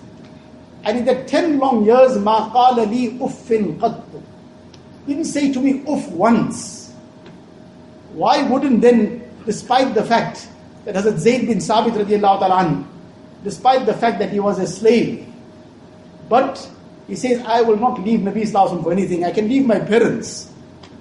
And 0.85 0.99
in 0.99 1.05
that 1.07 1.29
10 1.29 1.59
long 1.59 1.85
years, 1.87 2.19
ma 2.19 2.51
qala 2.51 2.89
li 2.91 3.19
uffin 3.19 3.79
qattu. 3.79 4.23
Didn't 5.07 5.25
say 5.25 5.53
to 5.53 5.61
me 5.61 5.81
uff 5.81 6.09
once. 6.11 6.93
Why 8.15 8.43
wouldn't 8.43 8.81
then, 8.81 9.29
despite 9.47 9.95
the 9.95 10.05
fact 10.05 10.49
that 10.85 10.95
Hazrat 10.95 11.19
Zayd 11.19 11.47
bin 11.47 11.59
Sabit 11.59 11.93
radiallahu 11.95 12.41
ta'ala 12.41 12.85
despite 13.43 13.87
the 13.87 13.95
fact 13.95 14.19
that 14.21 14.31
he 14.31 14.41
was 14.41 14.59
a 14.59 14.67
slave, 14.67 15.27
but 16.29 16.69
he 17.09 17.17
says, 17.17 17.43
I 17.45 17.63
will 17.63 17.77
not 17.77 18.01
leave 18.03 18.21
Nabi 18.21 18.43
Sallallahu 18.43 18.85
for 18.85 18.93
anything. 18.93 19.25
I 19.25 19.33
can 19.33 19.49
leave 19.49 19.67
my 19.67 19.81
parents. 19.81 20.51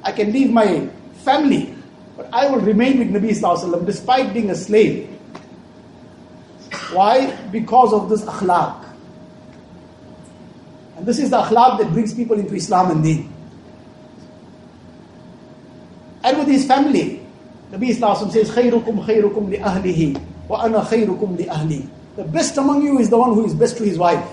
I 0.04 0.12
can 0.12 0.34
leave 0.34 0.50
my 0.50 0.90
family. 1.24 1.76
But 2.18 2.30
I 2.34 2.50
will 2.50 2.60
remain 2.60 3.00
with 3.00 3.12
Nabi 3.12 3.32
Sallallahu 3.32 3.86
despite 3.86 4.34
being 4.34 4.50
a 4.50 4.56
slave. 4.56 5.08
Why? 6.92 7.32
Because 7.52 7.94
of 7.94 8.10
this 8.10 8.24
akhlaq. 8.24 8.86
And 10.98 11.06
this 11.06 11.20
is 11.20 11.30
the 11.30 11.42
akhlaq 11.42 11.80
that 11.80 11.94
brings 11.94 12.14
people 12.14 12.38
into 12.38 12.56
Islam 12.56 12.92
and 12.92 13.04
deen 13.04 13.34
And 16.23 16.39
with 16.39 16.49
his 16.49 16.67
family, 16.67 17.21
Nabi 17.71 17.95
Sallallahu 17.95 18.33
says, 18.33 18.51
خَيْرُكُمْ 18.51 19.07
خَيْرُكُمْ 19.07 19.59
لِأَهْلِهِ 19.59 20.23
وَأَنَا 20.49 20.85
خَيْرُكُمْ 20.85 21.37
لِأَهْلِي 21.39 21.89
The 22.17 22.25
best 22.25 22.57
among 22.57 22.83
you 22.83 22.99
is 22.99 23.11
the 23.11 23.19
one 23.19 23.35
who 23.35 23.45
is 23.45 23.55
best 23.55 23.77
to 23.79 23.85
his 23.85 23.99
wife. 23.99 24.25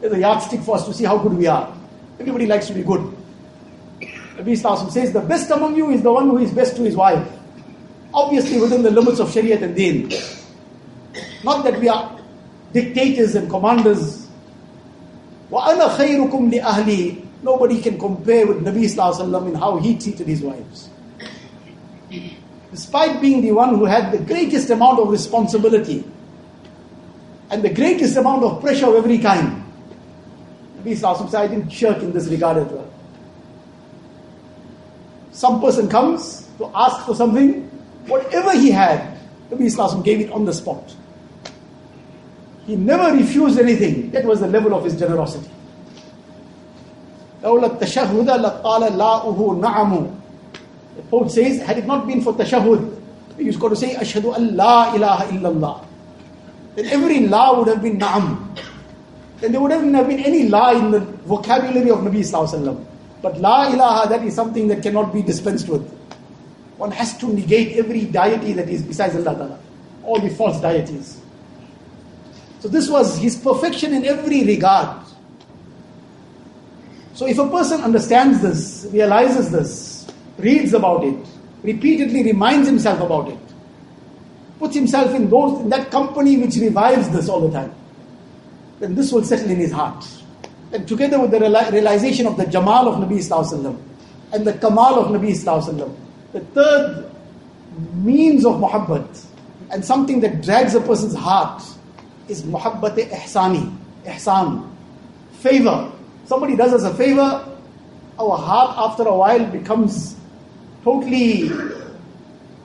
There's 0.00 0.12
a 0.12 0.18
yardstick 0.18 0.60
for 0.60 0.76
us 0.76 0.86
to 0.86 0.94
see 0.94 1.04
how 1.04 1.18
good 1.18 1.34
we 1.34 1.46
are. 1.46 1.72
Everybody 2.18 2.46
likes 2.46 2.66
to 2.68 2.74
be 2.74 2.82
good. 2.82 3.00
Nabi 4.36 4.58
Sallallahu 4.58 4.90
says, 4.90 5.12
the 5.12 5.20
best 5.20 5.50
among 5.50 5.76
you 5.76 5.90
is 5.90 6.02
the 6.02 6.12
one 6.12 6.28
who 6.28 6.38
is 6.38 6.50
best 6.50 6.76
to 6.76 6.82
his 6.82 6.96
wife. 6.96 7.26
Obviously 8.14 8.60
within 8.60 8.82
the 8.82 8.90
limits 8.90 9.20
of 9.20 9.28
Shariat 9.28 9.62
and 9.62 9.76
Deen. 9.76 10.10
Not 11.44 11.64
that 11.64 11.78
we 11.78 11.88
are 11.88 12.18
dictators 12.72 13.34
and 13.34 13.48
commanders. 13.48 14.28
وَأَنَا 15.50 15.96
خَيْرُكُمْ 15.96 16.52
لِأَهْلِي 16.52 17.22
Nobody 17.47 17.81
can 17.81 17.97
compare 17.97 18.45
with 18.45 18.57
Nabi 18.57 18.83
Sallallahu 18.91 19.47
in 19.47 19.55
how 19.55 19.77
he 19.77 19.97
treated 19.97 20.27
his 20.27 20.41
wives. 20.41 20.89
Despite 22.71 23.21
being 23.21 23.41
the 23.41 23.53
one 23.53 23.69
who 23.69 23.85
had 23.85 24.11
the 24.11 24.17
greatest 24.17 24.69
amount 24.69 24.99
of 24.99 25.07
responsibility 25.07 26.03
and 27.49 27.63
the 27.63 27.69
greatest 27.69 28.17
amount 28.17 28.43
of 28.43 28.59
pressure 28.59 28.87
of 28.87 28.95
every 28.95 29.19
kind, 29.19 29.63
Nabi 30.81 30.91
Sallallahu 30.91 31.29
said, 31.29 31.41
I 31.43 31.47
didn't 31.47 31.69
shirk 31.69 32.03
in 32.03 32.11
this 32.11 32.27
regard 32.27 32.57
as 32.57 32.67
well. 32.67 32.91
Some 35.31 35.61
person 35.61 35.87
comes 35.87 36.49
to 36.57 36.69
ask 36.75 37.05
for 37.05 37.15
something, 37.15 37.63
whatever 38.07 38.59
he 38.59 38.71
had, 38.71 39.17
Nabi 39.49 39.71
Sallallahu 39.71 40.03
gave 40.03 40.19
it 40.19 40.31
on 40.33 40.43
the 40.43 40.51
spot. 40.53 40.93
He 42.65 42.75
never 42.75 43.15
refused 43.15 43.57
anything. 43.57 44.11
That 44.11 44.25
was 44.25 44.41
the 44.41 44.47
level 44.47 44.75
of 44.75 44.83
his 44.83 44.99
generosity. 44.99 45.49
The 47.41 48.99
poet 51.09 51.31
says, 51.31 51.61
had 51.61 51.77
it 51.77 51.85
not 51.85 52.07
been 52.07 52.21
for 52.21 52.33
tashahud, 52.33 53.01
you 53.37 53.57
got 53.57 53.69
to 53.69 53.75
say, 53.75 53.95
Ashhadu 53.95 54.35
an 54.35 54.55
la 54.55 54.95
ilaha 54.95 55.25
illallah. 55.27 55.85
Then 56.75 56.85
every 56.87 57.27
la 57.27 57.57
would 57.57 57.67
have 57.67 57.81
been 57.81 57.99
na'am. 57.99 58.57
Then 59.39 59.51
there 59.51 59.61
wouldn't 59.61 59.93
have 59.93 60.07
been 60.07 60.19
any 60.19 60.49
la 60.49 60.71
in 60.71 60.91
the 60.91 60.99
vocabulary 60.99 61.91
of 61.91 61.99
Nabi 61.99 62.19
Sallallahu 62.19 62.83
But 63.21 63.39
la 63.39 63.71
ilaha, 63.71 64.09
that 64.09 64.23
is 64.23 64.33
something 64.33 64.67
that 64.69 64.81
cannot 64.81 65.13
be 65.13 65.21
dispensed 65.21 65.69
with. 65.69 65.87
One 66.77 66.91
has 66.91 67.17
to 67.19 67.27
negate 67.27 67.77
every 67.77 68.05
deity 68.05 68.53
that 68.53 68.69
is 68.69 68.83
besides 68.83 69.15
Allah 69.15 69.35
Ta'ala. 69.35 69.59
All 70.03 70.19
the 70.19 70.29
false 70.29 70.61
deities. 70.61 71.19
So 72.59 72.67
this 72.67 72.89
was 72.89 73.17
his 73.17 73.35
perfection 73.35 73.93
in 73.93 74.05
every 74.05 74.43
regard. 74.43 75.06
So 77.17 77.25
if 77.25 77.39
a 77.39 77.49
person 77.49 77.81
understands 77.81 78.43
this, 78.43 78.85
realizes 78.91 79.49
this, 79.49 80.05
reads 80.37 80.75
about 80.75 81.03
it, 81.03 81.17
repeatedly 81.63 82.21
reminds 82.21 82.67
himself 82.67 83.01
about 83.01 83.29
it, 83.29 83.39
puts 84.59 84.75
himself 84.75 85.15
in 85.15 85.27
those 85.27 85.59
in 85.61 85.69
that 85.69 85.89
company 85.89 86.37
which 86.37 86.57
revives 86.57 87.09
this 87.09 87.27
all 87.27 87.41
the 87.41 87.51
time, 87.51 87.73
then 88.79 88.93
this 88.93 89.11
will 89.11 89.23
settle 89.23 89.49
in 89.49 89.57
his 89.57 89.71
heart. 89.71 90.07
And 90.71 90.87
together 90.87 91.19
with 91.19 91.31
the 91.31 91.39
realization 91.39 92.27
of 92.27 92.37
the 92.37 92.45
Jamal 92.45 92.87
of 92.87 93.03
Nabi 93.03 93.17
Sallallahu 93.17 93.81
and 94.31 94.45
the 94.45 94.53
Kamal 94.53 94.99
of 94.99 95.07
Nabi 95.07 95.31
Sallallahu 95.31 95.95
the 96.33 96.41
third 96.41 97.11
means 97.95 98.45
of 98.45 98.61
muhabbat 98.61 99.25
and 99.71 99.83
something 99.83 100.19
that 100.19 100.43
drags 100.43 100.75
a 100.75 100.81
person's 100.81 101.15
heart 101.15 101.63
is 102.27 102.43
muhabbat 102.43 103.09
ihsani, 103.09 103.75
ihsan, 104.05 104.69
favor. 105.31 105.93
Somebody 106.27 106.57
does 106.57 106.73
us 106.73 106.83
a 106.83 106.93
favor, 106.93 107.47
our 108.19 108.37
heart 108.37 108.75
after 108.77 109.03
a 109.03 109.15
while 109.15 109.45
becomes 109.45 110.17
totally 110.83 111.49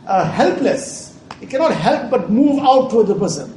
uh, 0.04 0.24
helpless. 0.24 1.16
It 1.40 1.48
cannot 1.48 1.72
help 1.72 2.10
but 2.10 2.28
move 2.28 2.58
out 2.58 2.90
towards 2.90 3.08
the 3.08 3.14
person. 3.14 3.56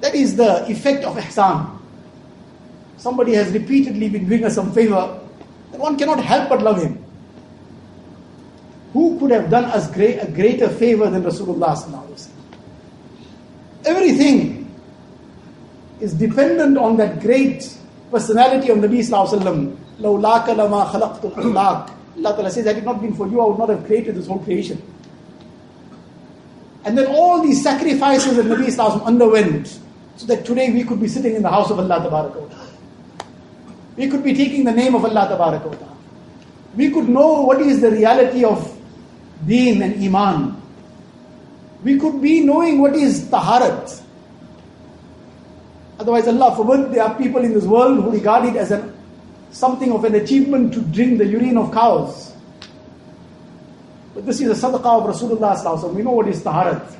That 0.00 0.14
is 0.14 0.36
the 0.36 0.64
effect 0.70 1.02
of 1.02 1.16
ihsan. 1.16 1.76
Somebody 2.98 3.34
has 3.34 3.50
repeatedly 3.52 4.08
been 4.08 4.28
doing 4.28 4.44
us 4.44 4.54
some 4.54 4.72
favor, 4.72 5.18
then 5.72 5.80
one 5.80 5.98
cannot 5.98 6.22
help 6.22 6.50
but 6.50 6.62
love 6.62 6.80
him. 6.80 7.04
Who 8.92 9.18
could 9.18 9.32
have 9.32 9.50
done 9.50 9.64
us 9.64 9.90
great, 9.90 10.18
a 10.18 10.30
greater 10.30 10.68
favor 10.68 11.10
than 11.10 11.24
Rasulullah? 11.24 12.28
Everything 13.84 14.72
is 16.00 16.14
dependent 16.14 16.78
on 16.78 16.96
that 16.98 17.20
great 17.20 17.76
personality 18.10 18.70
of 18.70 18.78
Nabi 18.78 19.00
Sallallahu 19.00 19.40
Alaihi 19.40 19.76
Wasallam. 20.02 21.90
Allah 22.16 22.34
Ta'ala 22.34 22.50
says, 22.50 22.66
had 22.66 22.76
it 22.78 22.84
not 22.84 23.00
been 23.00 23.14
for 23.14 23.28
you, 23.28 23.40
I 23.40 23.46
would 23.46 23.58
not 23.58 23.68
have 23.68 23.84
created 23.86 24.14
this 24.16 24.26
whole 24.26 24.40
creation. 24.40 24.82
And 26.84 26.96
then 26.96 27.06
all 27.06 27.42
these 27.42 27.62
sacrifices 27.62 28.36
that 28.36 28.46
Nabi 28.46 28.66
Sallallahu 28.66 29.04
underwent, 29.04 29.78
so 30.16 30.26
that 30.26 30.44
today 30.44 30.70
we 30.72 30.84
could 30.84 31.00
be 31.00 31.08
sitting 31.08 31.34
in 31.34 31.42
the 31.42 31.50
house 31.50 31.70
of 31.70 31.78
Allah 31.78 31.98
Ta'ala. 32.00 32.48
We 33.96 34.08
could 34.08 34.22
be 34.24 34.34
taking 34.34 34.64
the 34.64 34.72
name 34.72 34.94
of 34.94 35.04
Allah 35.04 35.28
Ta'ala. 35.28 35.96
We 36.76 36.90
could 36.90 37.08
know 37.08 37.42
what 37.42 37.60
is 37.60 37.80
the 37.80 37.90
reality 37.90 38.44
of 38.44 38.76
deen 39.46 39.82
and 39.82 40.02
iman. 40.02 40.56
We 41.82 41.98
could 41.98 42.20
be 42.20 42.40
knowing 42.40 42.80
what 42.80 42.94
is 42.94 43.24
taharat. 43.28 44.02
Otherwise, 46.00 46.28
Allah 46.28 46.56
forbid, 46.56 46.92
there 46.92 47.04
are 47.04 47.14
people 47.14 47.44
in 47.44 47.52
this 47.52 47.64
world 47.64 48.02
who 48.02 48.10
regard 48.10 48.46
it 48.46 48.56
as 48.56 48.70
an, 48.70 48.96
something 49.50 49.92
of 49.92 50.02
an 50.02 50.14
achievement 50.14 50.72
to 50.72 50.80
drink 50.80 51.18
the 51.18 51.26
urine 51.26 51.58
of 51.58 51.70
cows. 51.74 52.32
But 54.14 54.24
this 54.24 54.40
is 54.40 54.48
a 54.48 54.66
sadaqah 54.66 55.04
of 55.06 55.14
Rasulullah. 55.14 55.94
We 55.94 56.00
know 56.00 56.12
what 56.12 56.28
is 56.28 56.42
taharat. 56.42 56.96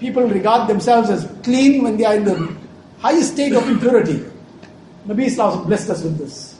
People 0.00 0.24
regard 0.24 0.68
themselves 0.68 1.08
as 1.08 1.24
clean 1.44 1.84
when 1.84 1.96
they 1.96 2.04
are 2.04 2.16
in 2.16 2.24
the 2.24 2.56
highest 2.98 3.34
state 3.34 3.52
of 3.52 3.68
impurity. 3.68 4.24
Nabi 5.06 5.26
Islam 5.26 5.68
blessed 5.68 5.90
us 5.90 6.02
with 6.02 6.18
this. 6.18 6.58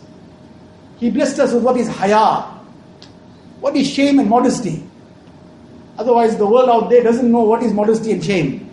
He 0.99 1.11
blessed 1.11 1.41
us 1.41 1.53
with 1.53 1.65
what 1.65 1.77
is 1.77 1.89
haya, 1.89 2.43
what 3.59 3.75
is 3.75 3.91
shame 3.91 4.21
and 4.21 4.29
modesty. 4.29 4.87
Otherwise, 5.99 6.37
the 6.37 6.47
world 6.47 6.69
out 6.69 6.91
there 6.91 7.03
doesn't 7.03 7.33
know 7.33 7.43
what 7.43 7.65
is 7.65 7.73
modesty 7.73 8.13
and 8.13 8.25
shame. 8.25 8.70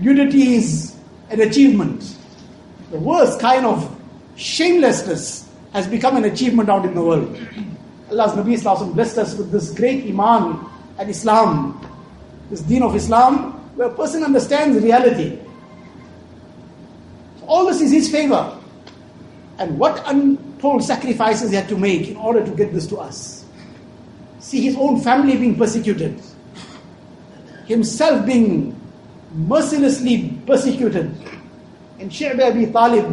Nudity 0.00 0.54
is 0.56 0.96
an 1.30 1.40
achievement. 1.40 2.16
The 2.90 2.98
worst 2.98 3.40
kind 3.40 3.64
of 3.66 4.00
shamelessness 4.36 5.48
has 5.72 5.86
become 5.86 6.16
an 6.16 6.24
achievement 6.24 6.68
out 6.68 6.84
in 6.84 6.94
the 6.94 7.02
world. 7.02 7.36
Allah's 8.10 8.32
Nabi 8.32 8.54
Islam 8.54 8.92
blessed 8.92 9.18
us 9.18 9.34
with 9.34 9.50
this 9.50 9.72
great 9.72 10.04
Iman 10.04 10.64
and 10.98 11.10
Islam, 11.10 11.80
this 12.50 12.60
deen 12.60 12.82
of 12.82 12.94
Islam, 12.94 13.52
where 13.76 13.88
a 13.88 13.94
person 13.94 14.22
understands 14.22 14.82
reality. 14.82 15.38
All 17.46 17.66
this 17.66 17.80
is 17.80 17.90
his 17.90 18.10
favor. 18.10 18.56
And 19.58 19.78
what 19.78 20.02
untold 20.06 20.82
sacrifices 20.82 21.50
he 21.50 21.56
had 21.56 21.68
to 21.68 21.76
make 21.76 22.08
in 22.08 22.16
order 22.16 22.44
to 22.44 22.50
get 22.52 22.72
this 22.72 22.86
to 22.88 22.98
us. 22.98 23.44
See 24.38 24.60
his 24.60 24.76
own 24.76 25.00
family 25.00 25.36
being 25.36 25.56
persecuted, 25.56 26.20
himself 27.66 28.26
being 28.26 28.78
mercilessly 29.34 30.38
persecuted. 30.46 31.14
And 31.98 32.10
Shi'b 32.10 32.40
Abi 32.40 32.66
Talib, 32.72 33.06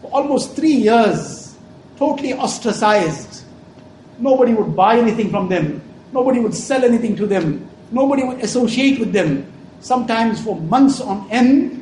for 0.00 0.10
almost 0.10 0.56
three 0.56 0.72
years, 0.72 1.56
totally 1.96 2.32
ostracized. 2.32 3.44
Nobody 4.18 4.54
would 4.54 4.74
buy 4.74 4.98
anything 4.98 5.30
from 5.30 5.48
them, 5.48 5.82
nobody 6.12 6.40
would 6.40 6.54
sell 6.54 6.84
anything 6.84 7.16
to 7.16 7.26
them, 7.26 7.68
nobody 7.90 8.24
would 8.24 8.40
associate 8.40 8.98
with 8.98 9.12
them. 9.12 9.50
Sometimes 9.80 10.42
for 10.42 10.56
months 10.60 11.00
on 11.00 11.30
end, 11.30 11.80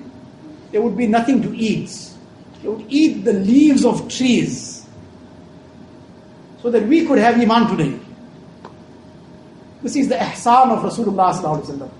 there 0.70 0.82
would 0.82 0.96
be 0.96 1.06
nothing 1.06 1.42
to 1.42 1.56
eat. 1.56 1.90
They 2.62 2.68
would 2.68 2.84
eat 2.88 3.24
the 3.24 3.32
leaves 3.32 3.84
of 3.84 4.08
trees 4.08 4.86
so 6.62 6.70
that 6.70 6.86
we 6.86 7.06
could 7.06 7.18
have 7.18 7.40
Iman 7.40 7.76
today. 7.76 7.98
This 9.82 9.94
is 9.96 10.08
the 10.08 10.16
ihsan 10.16 10.70
of 10.70 10.82
Rasulullah. 10.82 11.90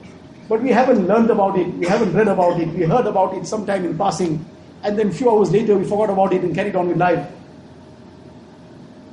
But 0.48 0.62
we 0.62 0.70
haven't 0.70 1.06
learned 1.06 1.30
about 1.30 1.58
it, 1.58 1.66
we 1.74 1.86
haven't 1.86 2.14
read 2.14 2.28
about 2.28 2.58
it, 2.60 2.68
we 2.68 2.84
heard 2.84 3.06
about 3.06 3.34
it 3.34 3.46
sometime 3.46 3.84
in 3.84 3.98
passing, 3.98 4.44
and 4.82 4.98
then 4.98 5.08
a 5.08 5.12
few 5.12 5.30
hours 5.30 5.50
later 5.50 5.76
we 5.76 5.84
forgot 5.84 6.10
about 6.10 6.32
it 6.32 6.42
and 6.42 6.54
carried 6.54 6.74
on 6.74 6.88
with 6.88 6.96
life. 6.96 7.28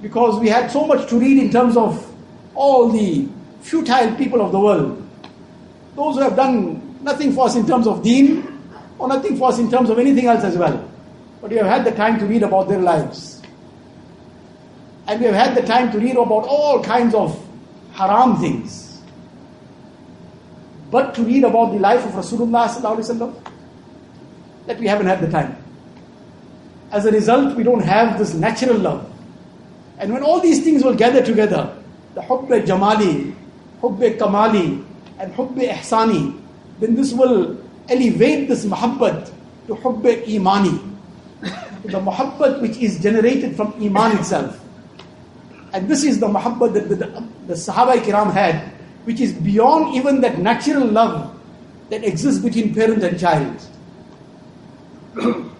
Because 0.01 0.39
we 0.39 0.47
had 0.47 0.71
so 0.71 0.85
much 0.85 1.09
to 1.09 1.19
read 1.19 1.37
in 1.37 1.51
terms 1.51 1.75
of 1.75 2.13
all 2.53 2.89
the 2.89 3.27
futile 3.61 4.15
people 4.15 4.41
of 4.41 4.51
the 4.51 4.59
world. 4.59 5.01
Those 5.95 6.15
who 6.15 6.21
have 6.21 6.35
done 6.35 7.03
nothing 7.03 7.33
for 7.33 7.47
us 7.47 7.55
in 7.55 7.67
terms 7.67 7.87
of 7.87 8.01
deen, 8.01 8.61
or 8.97 9.09
nothing 9.09 9.37
for 9.37 9.49
us 9.49 9.59
in 9.59 9.69
terms 9.69 9.89
of 9.89 9.99
anything 9.99 10.27
else 10.27 10.43
as 10.43 10.57
well. 10.57 10.89
But 11.41 11.51
we 11.51 11.57
have 11.57 11.67
had 11.67 11.83
the 11.85 11.91
time 11.91 12.17
to 12.19 12.25
read 12.25 12.43
about 12.43 12.69
their 12.69 12.79
lives. 12.79 13.41
And 15.07 15.19
we 15.19 15.27
have 15.27 15.35
had 15.35 15.55
the 15.55 15.67
time 15.67 15.91
to 15.91 15.99
read 15.99 16.15
about 16.15 16.45
all 16.47 16.81
kinds 16.81 17.13
of 17.13 17.37
haram 17.93 18.37
things. 18.37 18.84
But 20.95 21.13
to 21.15 21.23
read 21.23 21.43
about 21.43 21.73
the 21.73 21.79
life 21.79 22.05
of 22.05 22.13
Rasulullah 22.13 23.33
that 24.65 24.79
we 24.79 24.87
haven't 24.87 25.07
had 25.07 25.19
the 25.19 25.29
time. 25.29 25.57
As 26.89 27.05
a 27.05 27.11
result, 27.11 27.57
we 27.57 27.63
don't 27.63 27.83
have 27.83 28.17
this 28.17 28.33
natural 28.33 28.77
love. 28.77 29.11
And 29.97 30.13
when 30.13 30.23
all 30.23 30.39
these 30.39 30.63
things 30.63 30.85
will 30.85 30.95
gather 30.95 31.21
together, 31.21 31.75
the 32.13 32.21
hubbe 32.21 32.65
jamali, 32.65 33.35
hubbe 33.81 34.17
kamali, 34.17 34.85
and 35.19 35.33
hubbe 35.33 35.69
ihsani, 35.69 36.41
then 36.79 36.95
this 36.95 37.11
will 37.11 37.61
elevate 37.89 38.47
this 38.47 38.63
muhabbat 38.63 39.33
to 39.67 39.75
hubbe 39.75 40.25
imani, 40.29 40.79
the 41.83 41.99
muhabbat 41.99 42.61
which 42.61 42.77
is 42.77 43.01
generated 43.01 43.57
from 43.57 43.73
iman 43.83 44.17
itself. 44.17 44.57
And 45.73 45.89
this 45.89 46.05
is 46.05 46.21
the 46.21 46.27
muhabbat 46.27 46.73
that 46.73 46.87
the, 46.87 46.95
the, 46.95 47.27
the 47.47 47.53
Sahaba 47.55 47.97
kiram 47.97 48.31
had, 48.31 48.71
which 49.05 49.21
is 49.21 49.33
beyond 49.33 49.95
even 49.95 50.21
that 50.21 50.39
natural 50.39 50.85
love 50.85 51.31
that 51.89 52.03
exists 52.03 52.41
between 52.43 52.73
parent 52.73 53.03
and 53.03 53.19
child. 53.19 53.61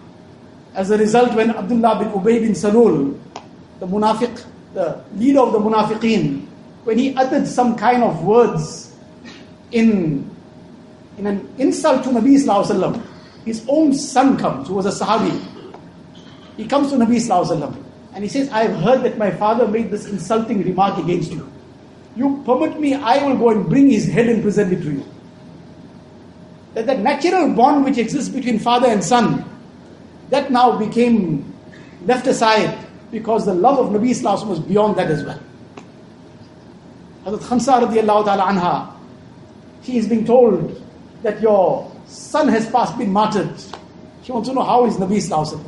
As 0.74 0.90
a 0.90 0.98
result, 0.98 1.34
when 1.34 1.50
Abdullah 1.50 1.98
bin 1.98 2.08
Ubay 2.10 2.40
bin 2.40 2.52
Salul, 2.52 3.18
the 3.80 3.86
munafiq, 3.86 4.44
the 4.74 5.02
leader 5.14 5.40
of 5.40 5.52
the 5.52 5.58
munafiqeen, 5.58 6.44
when 6.84 6.98
he 6.98 7.14
uttered 7.16 7.46
some 7.46 7.76
kind 7.76 8.02
of 8.02 8.22
words 8.24 8.94
in 9.72 10.30
in 11.18 11.26
an 11.26 11.48
insult 11.58 12.04
to 12.04 12.10
Nabi 12.10 12.36
Sallallahu 12.36 13.02
his 13.46 13.64
own 13.68 13.94
son 13.94 14.36
comes, 14.36 14.68
who 14.68 14.74
was 14.74 14.86
a 14.86 15.04
Sahabi. 15.04 15.40
He 16.56 16.66
comes 16.66 16.90
to 16.90 16.96
Nabi 16.96 17.16
Sallallahu 17.16 17.82
and 18.12 18.24
he 18.24 18.28
says, 18.28 18.48
I 18.50 18.64
have 18.64 18.76
heard 18.80 19.02
that 19.04 19.18
my 19.18 19.30
father 19.30 19.68
made 19.68 19.90
this 19.90 20.06
insulting 20.06 20.62
remark 20.62 20.98
against 20.98 21.30
you. 21.30 21.50
You 22.16 22.42
permit 22.46 22.80
me, 22.80 22.94
I 22.94 23.24
will 23.26 23.36
go 23.36 23.50
and 23.50 23.68
bring 23.68 23.90
his 23.90 24.06
head 24.08 24.28
and 24.28 24.42
present 24.42 24.72
it 24.72 24.80
to 24.82 24.90
you. 24.90 25.04
That 26.74 26.86
that 26.86 27.00
natural 27.00 27.52
bond 27.54 27.84
which 27.84 27.98
exists 27.98 28.30
between 28.30 28.58
father 28.58 28.88
and 28.88 29.04
son, 29.04 29.44
that 30.30 30.50
now 30.50 30.78
became 30.78 31.52
left 32.06 32.26
aside 32.26 32.78
because 33.10 33.44
the 33.44 33.54
love 33.54 33.78
of 33.78 33.92
Nabi 33.92 34.10
Sallallahu 34.10 34.46
was 34.48 34.60
beyond 34.60 34.96
that 34.96 35.10
as 35.10 35.24
well. 35.24 35.40
Hazrat 37.24 37.38
Khansa 37.40 37.86
radiallahu 37.86 38.24
ta'ala 38.24 38.42
anha, 38.44 38.92
she 39.82 39.98
is 39.98 40.08
being 40.08 40.24
told 40.24 40.82
that 41.22 41.40
your 41.40 41.90
son 42.06 42.48
has 42.48 42.68
passed, 42.70 42.96
been 42.96 43.12
martyred. 43.12 43.52
She 44.22 44.32
wants 44.32 44.48
to 44.48 44.54
know 44.54 44.62
how 44.62 44.86
is 44.86 44.96
Nabi 44.96 45.16
Sallallahu 45.18 45.64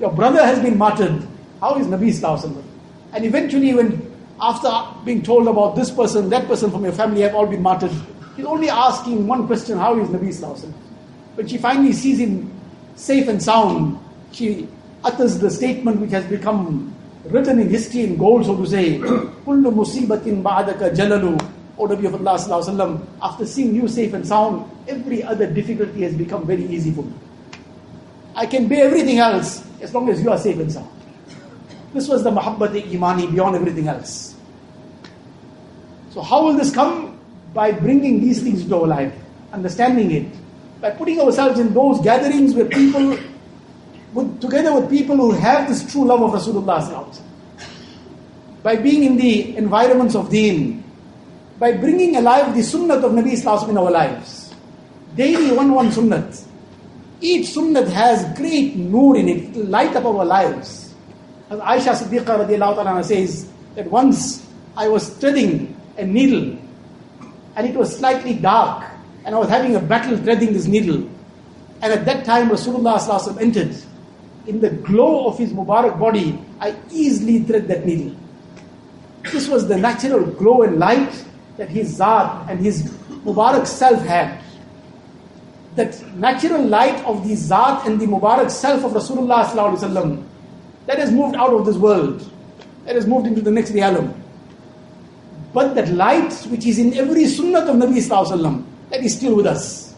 Your 0.00 0.12
brother 0.12 0.44
has 0.44 0.58
been 0.60 0.76
martyred. 0.76 1.26
How 1.60 1.76
is 1.78 1.86
Nabi 1.86 2.08
Sallallahu 2.10 2.62
And 3.12 3.24
eventually, 3.24 3.72
when 3.74 4.15
after 4.40 4.70
being 5.04 5.22
told 5.22 5.48
about 5.48 5.76
this 5.76 5.90
person, 5.90 6.28
that 6.30 6.46
person 6.46 6.70
from 6.70 6.84
your 6.84 6.92
family 6.92 7.22
have 7.22 7.34
all 7.34 7.46
been 7.46 7.62
martyred, 7.62 7.92
he's 8.36 8.44
only 8.44 8.68
asking 8.68 9.26
one 9.26 9.46
question 9.46 9.78
how 9.78 9.98
is 9.98 10.08
Nabi? 10.08 10.28
Sallallahu 10.28 10.72
When 11.34 11.46
she 11.46 11.58
finally 11.58 11.92
sees 11.92 12.18
him 12.18 12.52
safe 12.96 13.28
and 13.28 13.42
sound, 13.42 13.98
she 14.32 14.68
utters 15.04 15.38
the 15.38 15.50
statement 15.50 16.00
which 16.00 16.10
has 16.10 16.24
become 16.26 16.94
written 17.24 17.58
in 17.60 17.68
history 17.68 18.02
in 18.04 18.16
gold, 18.16 18.44
so 18.46 18.56
to 18.56 18.66
say, 18.66 18.98
Kullu 19.44 19.72
musibatin 19.72 20.42
ba'adaka 20.42 20.94
jalalu. 20.94 21.52
O 21.78 21.86
Nabi 21.86 22.06
of 22.06 22.14
Allah 22.14 22.38
sallam, 22.38 23.06
after 23.20 23.44
seeing 23.44 23.74
you 23.74 23.86
safe 23.86 24.14
and 24.14 24.26
sound, 24.26 24.64
every 24.88 25.22
other 25.22 25.46
difficulty 25.46 26.02
has 26.02 26.14
become 26.14 26.46
very 26.46 26.64
easy 26.64 26.90
for 26.90 27.02
me. 27.02 27.12
I 28.34 28.46
can 28.46 28.66
bear 28.66 28.86
everything 28.86 29.18
else 29.18 29.62
as 29.82 29.92
long 29.94 30.08
as 30.08 30.22
you 30.22 30.30
are 30.30 30.38
safe 30.38 30.58
and 30.58 30.72
sound. 30.72 30.88
This 31.92 32.08
was 32.08 32.22
the 32.24 32.30
mahabbat 32.30 32.92
imani 32.92 33.26
beyond 33.26 33.56
everything 33.56 33.88
else. 33.88 34.34
So, 36.10 36.22
how 36.22 36.44
will 36.44 36.54
this 36.54 36.72
come? 36.72 37.18
By 37.52 37.72
bringing 37.72 38.20
these 38.20 38.42
things 38.42 38.62
into 38.62 38.76
our 38.76 38.86
life, 38.86 39.14
understanding 39.52 40.10
it, 40.10 40.26
by 40.80 40.90
putting 40.90 41.20
ourselves 41.20 41.58
in 41.58 41.72
those 41.72 42.00
gatherings 42.00 42.54
where 42.54 42.66
people, 42.66 43.18
with, 44.12 44.40
together 44.40 44.74
with 44.74 44.90
people 44.90 45.16
who 45.16 45.32
have 45.32 45.68
this 45.68 45.90
true 45.90 46.04
love 46.04 46.22
of 46.22 46.32
Rasulullah, 46.32 47.20
by 48.62 48.76
being 48.76 49.04
in 49.04 49.16
the 49.16 49.56
environments 49.56 50.14
of 50.14 50.30
deen, 50.30 50.82
by 51.58 51.72
bringing 51.72 52.16
alive 52.16 52.54
the 52.54 52.60
sunnat 52.60 53.02
of 53.02 53.12
Nabi 53.12 53.32
Islam 53.32 53.70
in 53.70 53.78
our 53.78 53.90
lives. 53.90 54.54
Daily 55.16 55.52
one 55.52 55.72
one 55.72 55.90
sunnat. 55.90 56.44
Each 57.20 57.48
sunnat 57.48 57.88
has 57.88 58.36
great 58.36 58.76
noor 58.76 59.16
in 59.16 59.28
it, 59.28 59.56
it 59.56 59.68
light 59.68 59.96
up 59.96 60.04
our 60.04 60.24
lives. 60.24 60.85
As 61.48 61.60
Aisha 61.60 61.94
Siddiqa 61.94 62.46
radiallahu 62.46 63.04
says 63.04 63.48
that 63.76 63.88
once 63.90 64.46
I 64.76 64.88
was 64.88 65.08
threading 65.08 65.78
a 65.96 66.04
needle 66.04 66.58
and 67.54 67.66
it 67.66 67.74
was 67.74 67.96
slightly 67.96 68.34
dark 68.34 68.84
and 69.24 69.34
I 69.34 69.38
was 69.38 69.48
having 69.48 69.76
a 69.76 69.80
battle 69.80 70.16
threading 70.16 70.52
this 70.52 70.66
needle. 70.66 71.08
And 71.82 71.92
at 71.92 72.04
that 72.04 72.24
time, 72.24 72.48
Rasulullah 72.48 73.40
entered. 73.40 73.76
In 74.46 74.60
the 74.60 74.70
glow 74.70 75.26
of 75.26 75.38
his 75.38 75.52
Mubarak 75.52 75.98
body, 75.98 76.38
I 76.60 76.76
easily 76.92 77.40
thread 77.40 77.66
that 77.68 77.84
needle. 77.84 78.16
This 79.32 79.48
was 79.48 79.66
the 79.66 79.76
natural 79.76 80.24
glow 80.24 80.62
and 80.62 80.78
light 80.78 81.24
that 81.56 81.68
his 81.68 81.96
Zat 81.96 82.48
and 82.48 82.60
his 82.60 82.84
Mubarak 83.24 83.66
self 83.66 84.00
had. 84.04 84.40
That 85.74 86.00
natural 86.16 86.62
light 86.64 87.04
of 87.04 87.26
the 87.26 87.34
Zat 87.34 87.86
and 87.86 88.00
the 88.00 88.06
Mubarak 88.06 88.50
self 88.50 88.84
of 88.84 88.92
Rasulullah 88.92 89.44
that 90.86 90.98
has 90.98 91.10
moved 91.10 91.36
out 91.36 91.52
of 91.52 91.66
this 91.66 91.76
world. 91.76 92.30
That 92.84 92.94
has 92.94 93.06
moved 93.06 93.26
into 93.26 93.40
the 93.40 93.50
next 93.50 93.72
realm. 93.72 94.22
But 95.52 95.74
that 95.74 95.88
light 95.88 96.32
which 96.50 96.66
is 96.66 96.78
in 96.78 96.94
every 96.94 97.26
sunnah 97.26 97.60
of 97.60 97.76
Nabi 97.76 97.98
Sallallahu 97.98 98.64
that 98.90 99.02
is 99.02 99.16
still 99.16 99.34
with 99.36 99.46
us. 99.46 99.94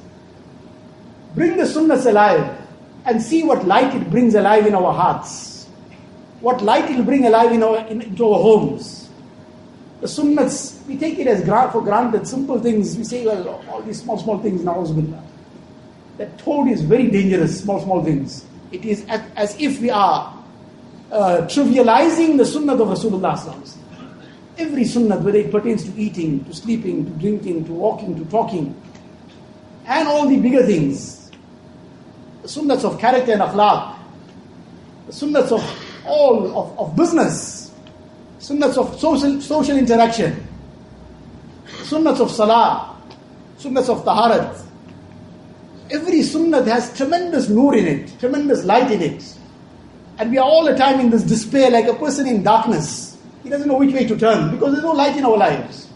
Bring 1.34 1.56
the 1.56 1.64
sunnahs 1.64 2.06
alive 2.06 2.56
and 3.04 3.20
see 3.22 3.42
what 3.42 3.66
light 3.66 3.94
it 3.94 4.10
brings 4.10 4.34
alive 4.34 4.66
in 4.66 4.74
our 4.74 4.92
hearts. 4.92 5.66
What 6.40 6.62
light 6.62 6.90
it 6.90 6.96
will 6.96 7.04
bring 7.04 7.26
alive 7.26 7.52
in 7.52 7.62
our, 7.62 7.78
in, 7.86 8.02
into 8.02 8.24
our 8.32 8.40
homes. 8.40 9.08
The 10.00 10.06
sunnahs, 10.06 10.86
we 10.86 10.96
take 10.96 11.18
it 11.18 11.26
as 11.26 11.44
for 11.72 11.82
granted, 11.82 12.26
simple 12.26 12.60
things. 12.60 12.96
We 12.96 13.04
say, 13.04 13.26
well, 13.26 13.62
all 13.68 13.82
these 13.82 14.00
small, 14.00 14.16
small 14.18 14.38
things, 14.38 14.62
na'uzubillah. 14.62 15.22
That 16.18 16.38
toad 16.38 16.68
is 16.68 16.82
very 16.82 17.10
dangerous, 17.10 17.62
small, 17.62 17.82
small 17.82 18.04
things. 18.04 18.44
It 18.70 18.84
is 18.84 19.04
as, 19.08 19.22
as 19.34 19.60
if 19.60 19.80
we 19.80 19.90
are 19.90 20.37
uh, 21.10 21.46
trivializing 21.48 22.36
the 22.36 22.44
sunnah 22.44 22.74
of 22.74 22.88
Rasulullah. 22.88 23.76
Every 24.58 24.84
sunnah, 24.84 25.18
whether 25.18 25.38
it 25.38 25.50
pertains 25.50 25.84
to 25.84 25.96
eating, 25.96 26.44
to 26.44 26.54
sleeping, 26.54 27.04
to 27.04 27.10
drinking, 27.12 27.64
to 27.66 27.72
walking, 27.72 28.16
to 28.18 28.24
talking, 28.30 28.74
and 29.86 30.08
all 30.08 30.28
the 30.28 30.36
bigger 30.36 30.64
things. 30.66 31.30
The 32.42 32.48
sunnahs 32.48 32.84
of 32.84 32.98
character 33.00 33.32
and 33.32 33.40
akhlaq, 33.40 33.96
the 35.06 35.12
sunnahs 35.12 35.52
of 35.52 35.62
all 36.06 36.46
of, 36.58 36.78
of 36.78 36.96
business, 36.96 37.72
sunnahs 38.38 38.76
of 38.76 38.98
social, 38.98 39.40
social 39.40 39.76
interaction, 39.76 40.46
sunnahs 41.66 42.20
of 42.20 42.30
salah, 42.30 42.96
sunnahs 43.58 43.88
of 43.88 44.04
taharat. 44.04 44.64
Every 45.90 46.22
sunnah 46.22 46.64
has 46.64 46.94
tremendous 46.96 47.48
nur 47.48 47.74
in 47.74 47.86
it, 47.86 48.20
tremendous 48.20 48.64
light 48.64 48.90
in 48.90 49.00
it. 49.00 49.37
And 50.18 50.30
we 50.30 50.38
are 50.38 50.44
all 50.44 50.64
the 50.64 50.76
time 50.76 51.00
in 51.00 51.10
this 51.10 51.22
despair 51.22 51.70
like 51.70 51.86
a 51.86 51.94
person 51.94 52.26
in 52.26 52.42
darkness 52.42 53.08
he 53.48 53.50
doesn't 53.50 53.68
know 53.68 53.78
which 53.78 53.94
way 53.94 54.06
to 54.06 54.14
turn 54.14 54.50
because 54.50 54.72
there's 54.72 54.84
no 54.84 54.92
light 54.92 55.16
in 55.16 55.24
our 55.24 55.38
lives. 55.38 55.88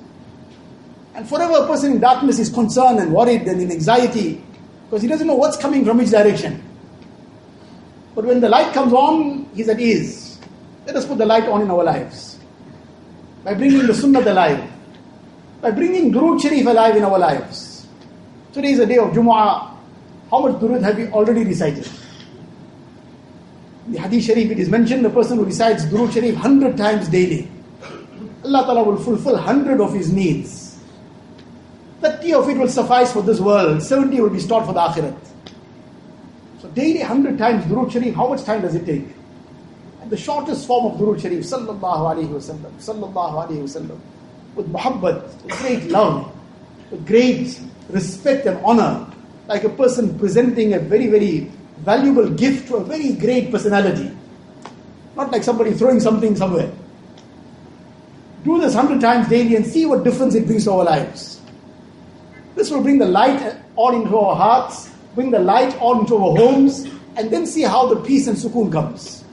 And 1.14 1.28
forever 1.28 1.64
a 1.64 1.66
person 1.66 1.92
in 1.92 2.00
darkness 2.00 2.38
is 2.38 2.48
concerned 2.48 2.98
and 2.98 3.12
worried 3.12 3.42
and 3.42 3.60
in 3.60 3.70
anxiety 3.70 4.42
because 4.84 5.02
he 5.02 5.08
doesn't 5.08 5.26
know 5.26 5.34
what's 5.34 5.58
coming 5.58 5.84
from 5.84 5.98
which 5.98 6.08
direction. 6.08 6.62
But 8.14 8.24
when 8.24 8.40
the 8.40 8.48
light 8.48 8.72
comes 8.72 8.94
on, 8.94 9.50
he's 9.54 9.68
at 9.68 9.78
ease. 9.78 10.38
Let 10.86 10.96
us 10.96 11.04
put 11.04 11.18
the 11.18 11.26
light 11.26 11.44
on 11.44 11.60
in 11.60 11.70
our 11.70 11.84
lives. 11.84 12.38
By 13.44 13.52
bringing 13.52 13.86
the 13.86 13.94
sunnah 13.94 14.20
alive. 14.20 14.70
By 15.60 15.72
bringing 15.72 16.10
Durood 16.10 16.40
Sharif 16.40 16.64
alive 16.66 16.96
in 16.96 17.04
our 17.04 17.18
lives. 17.18 17.86
Today 18.54 18.72
is 18.72 18.78
a 18.78 18.86
day 18.86 18.96
of 18.96 19.10
Jumu'ah. 19.10 19.76
How 20.30 20.40
much 20.40 20.54
Durood 20.54 20.82
have 20.82 20.96
we 20.96 21.08
already 21.08 21.44
recited? 21.44 21.86
The 23.88 23.98
Hadith 23.98 24.24
Sharif, 24.24 24.50
it 24.50 24.58
is 24.58 24.68
mentioned 24.68 25.04
the 25.04 25.10
person 25.10 25.38
who 25.38 25.44
recites 25.44 25.84
Durood 25.84 26.12
Sharif 26.12 26.34
100 26.34 26.76
times 26.76 27.08
daily, 27.08 27.48
Allah 28.44 28.64
Ta'ala 28.64 28.84
will 28.84 28.96
fulfill 28.96 29.34
100 29.34 29.80
of 29.80 29.92
his 29.92 30.12
needs. 30.12 30.78
30 32.00 32.34
of 32.34 32.48
it 32.48 32.58
will 32.58 32.68
suffice 32.68 33.12
for 33.12 33.22
this 33.22 33.40
world, 33.40 33.82
70 33.82 34.20
will 34.20 34.30
be 34.30 34.40
stored 34.40 34.66
for 34.66 34.72
the 34.72 34.80
Akhirat. 34.80 35.16
So 36.60 36.68
daily 36.68 37.00
100 37.00 37.38
times 37.38 37.64
Durood 37.64 37.92
Sharif, 37.92 38.14
how 38.14 38.28
much 38.28 38.44
time 38.44 38.62
does 38.62 38.74
it 38.74 38.86
take? 38.86 39.06
And 40.00 40.10
the 40.10 40.16
shortest 40.16 40.66
form 40.66 40.92
of 40.92 41.00
Durood 41.00 41.20
Sharif, 41.20 41.44
Sallallahu 41.44 41.80
Alaihi 41.80 42.28
Wasallam, 42.28 42.72
Sallallahu 42.78 43.48
Alaihi 43.48 43.62
Wasallam, 43.62 43.98
with 44.54 44.72
muhabbat, 44.72 45.42
with 45.42 45.58
great 45.58 45.84
love, 45.90 46.32
with 46.90 47.06
great 47.06 47.60
respect 47.88 48.46
and 48.46 48.58
honor, 48.64 49.06
like 49.48 49.64
a 49.64 49.68
person 49.68 50.18
presenting 50.18 50.74
a 50.74 50.78
very, 50.78 51.06
very 51.08 51.50
valuable 51.84 52.28
gift 52.30 52.68
to 52.68 52.76
a 52.76 52.84
very 52.84 53.12
great 53.12 53.50
personality. 53.50 54.10
Not 55.16 55.30
like 55.30 55.42
somebody 55.42 55.72
throwing 55.72 56.00
something 56.00 56.36
somewhere. 56.36 56.72
Do 58.44 58.60
this 58.60 58.74
hundred 58.74 59.00
times 59.00 59.28
daily 59.28 59.56
and 59.56 59.66
see 59.66 59.86
what 59.86 60.04
difference 60.04 60.34
it 60.34 60.46
brings 60.46 60.64
to 60.64 60.72
our 60.72 60.84
lives. 60.84 61.40
This 62.54 62.70
will 62.70 62.82
bring 62.82 62.98
the 62.98 63.06
light 63.06 63.56
all 63.76 63.94
into 64.00 64.16
our 64.16 64.36
hearts, 64.36 64.90
bring 65.14 65.30
the 65.30 65.38
light 65.38 65.76
all 65.80 66.00
into 66.00 66.16
our 66.16 66.36
homes, 66.36 66.86
and 67.16 67.30
then 67.30 67.46
see 67.46 67.62
how 67.62 67.86
the 67.92 68.00
peace 68.00 68.26
and 68.26 68.36
sukoon 68.36 68.70
comes. 68.70 69.24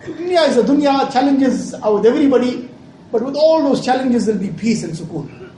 Dunya 0.00 0.48
is 0.48 0.56
a 0.56 0.62
dunya, 0.62 1.12
challenges 1.12 1.74
are 1.74 1.94
with 1.94 2.06
everybody, 2.06 2.68
but 3.12 3.22
with 3.22 3.36
all 3.36 3.62
those 3.62 3.84
challenges 3.84 4.26
there 4.26 4.34
will 4.34 4.42
be 4.42 4.52
peace 4.52 4.82
and 4.82 4.94
sukoon. 4.94 5.50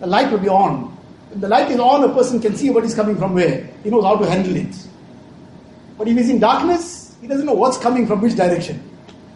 The 0.00 0.06
light 0.06 0.30
will 0.30 0.38
be 0.38 0.48
on. 0.48 0.92
When 1.30 1.40
the 1.40 1.48
light 1.48 1.70
is 1.70 1.80
on, 1.80 2.04
a 2.04 2.14
person 2.14 2.40
can 2.40 2.56
see 2.56 2.70
what 2.70 2.84
is 2.84 2.94
coming 2.94 3.16
from 3.16 3.34
where. 3.34 3.68
He 3.82 3.90
knows 3.90 4.04
how 4.04 4.16
to 4.16 4.28
handle 4.28 4.54
it. 4.54 4.74
But 5.96 6.08
if 6.08 6.16
he's 6.16 6.30
in 6.30 6.40
darkness, 6.40 7.16
he 7.20 7.26
doesn't 7.26 7.46
know 7.46 7.54
what's 7.54 7.78
coming 7.78 8.06
from 8.06 8.20
which 8.20 8.36
direction. 8.36 8.82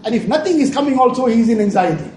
And 0.05 0.15
if 0.15 0.27
nothing 0.27 0.61
is 0.61 0.73
coming 0.73 0.99
also, 0.99 1.27
he's 1.27 1.49
in 1.49 1.61
anxiety. 1.61 2.11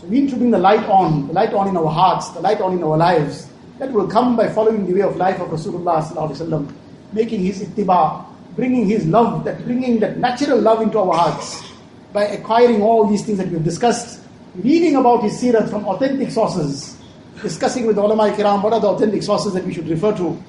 So 0.00 0.06
we 0.06 0.20
need 0.20 0.30
to 0.30 0.36
bring 0.36 0.50
the 0.50 0.58
light 0.58 0.84
on, 0.88 1.26
the 1.28 1.32
light 1.32 1.52
on 1.52 1.68
in 1.68 1.76
our 1.76 1.90
hearts, 1.90 2.30
the 2.30 2.40
light 2.40 2.60
on 2.60 2.72
in 2.72 2.82
our 2.82 2.96
lives. 2.96 3.48
That 3.78 3.92
will 3.92 4.08
come 4.08 4.36
by 4.36 4.48
following 4.50 4.86
the 4.86 4.94
way 4.94 5.02
of 5.02 5.16
life 5.16 5.40
of 5.40 5.48
Rasulullah 5.48 6.74
making 7.12 7.40
his 7.40 7.62
ittiba, 7.62 8.24
bringing 8.54 8.86
his 8.86 9.06
love, 9.06 9.44
that 9.44 9.64
bringing 9.64 10.00
that 10.00 10.18
natural 10.18 10.60
love 10.60 10.82
into 10.82 10.98
our 10.98 11.14
hearts, 11.14 11.62
by 12.12 12.24
acquiring 12.24 12.82
all 12.82 13.06
these 13.06 13.24
things 13.24 13.38
that 13.38 13.48
we've 13.48 13.64
discussed, 13.64 14.20
reading 14.56 14.96
about 14.96 15.22
his 15.22 15.40
sirat 15.40 15.68
from 15.70 15.84
authentic 15.86 16.30
sources, 16.30 16.98
discussing 17.42 17.86
with 17.86 17.96
ulama 17.98 18.30
kiram 18.32 18.62
what 18.62 18.72
are 18.72 18.80
the 18.80 18.86
authentic 18.86 19.22
sources 19.22 19.54
that 19.54 19.64
we 19.64 19.72
should 19.72 19.88
refer 19.88 20.14
to, 20.16 20.40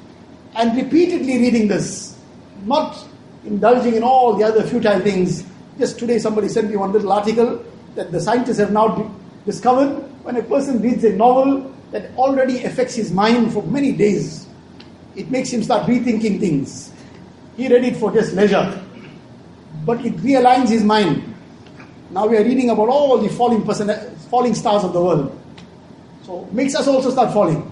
and 0.56 0.76
repeatedly 0.76 1.38
reading 1.40 1.68
this 1.68 2.18
not 2.66 2.98
indulging 3.46 3.96
in 3.96 4.04
all 4.04 4.36
the 4.36 4.44
other 4.44 4.64
futile 4.64 5.00
things. 5.00 5.44
Just 5.78 6.00
today, 6.00 6.20
somebody 6.20 6.48
sent 6.48 6.70
me 6.70 6.78
one 6.78 6.92
little 6.92 7.12
article 7.12 7.64
that 7.96 8.12
the 8.12 8.20
scientists 8.20 8.58
have 8.58 8.72
now 8.72 9.14
discovered 9.46 9.90
when 10.24 10.38
a 10.38 10.44
person 10.44 10.82
reads 10.82 11.04
a 11.04 11.14
novel 11.14 11.74
that 11.92 12.16
already 12.16 12.64
affects 12.64 12.96
his 12.96 13.12
mind 13.12 13.52
for 13.52 13.64
many 13.64 13.92
days, 13.92 14.48
it 15.16 15.30
makes 15.30 15.50
him 15.50 15.64
start 15.64 15.88
rethinking 15.88 16.40
things. 16.40 16.94
He 17.58 17.68
read 17.68 17.84
it 17.84 17.98
for 17.98 18.12
just 18.12 18.34
leisure, 18.34 18.82
but 19.86 20.06
it 20.06 20.16
realigns 20.18 20.70
his 20.70 20.84
mind. 20.84 21.24
Now 22.12 22.28
we 22.28 22.38
are 22.38 22.44
reading 22.44 22.70
about 22.70 22.90
all 22.90 23.18
the 23.18 23.30
falling, 23.30 23.64
person, 23.66 23.90
falling 24.30 24.54
stars 24.54 24.84
of 24.84 24.94
the 24.94 25.02
world. 25.02 25.38
So 26.24 26.48
makes 26.52 26.76
us 26.76 26.88
also 26.88 27.10
start 27.10 27.34
falling. 27.34 27.70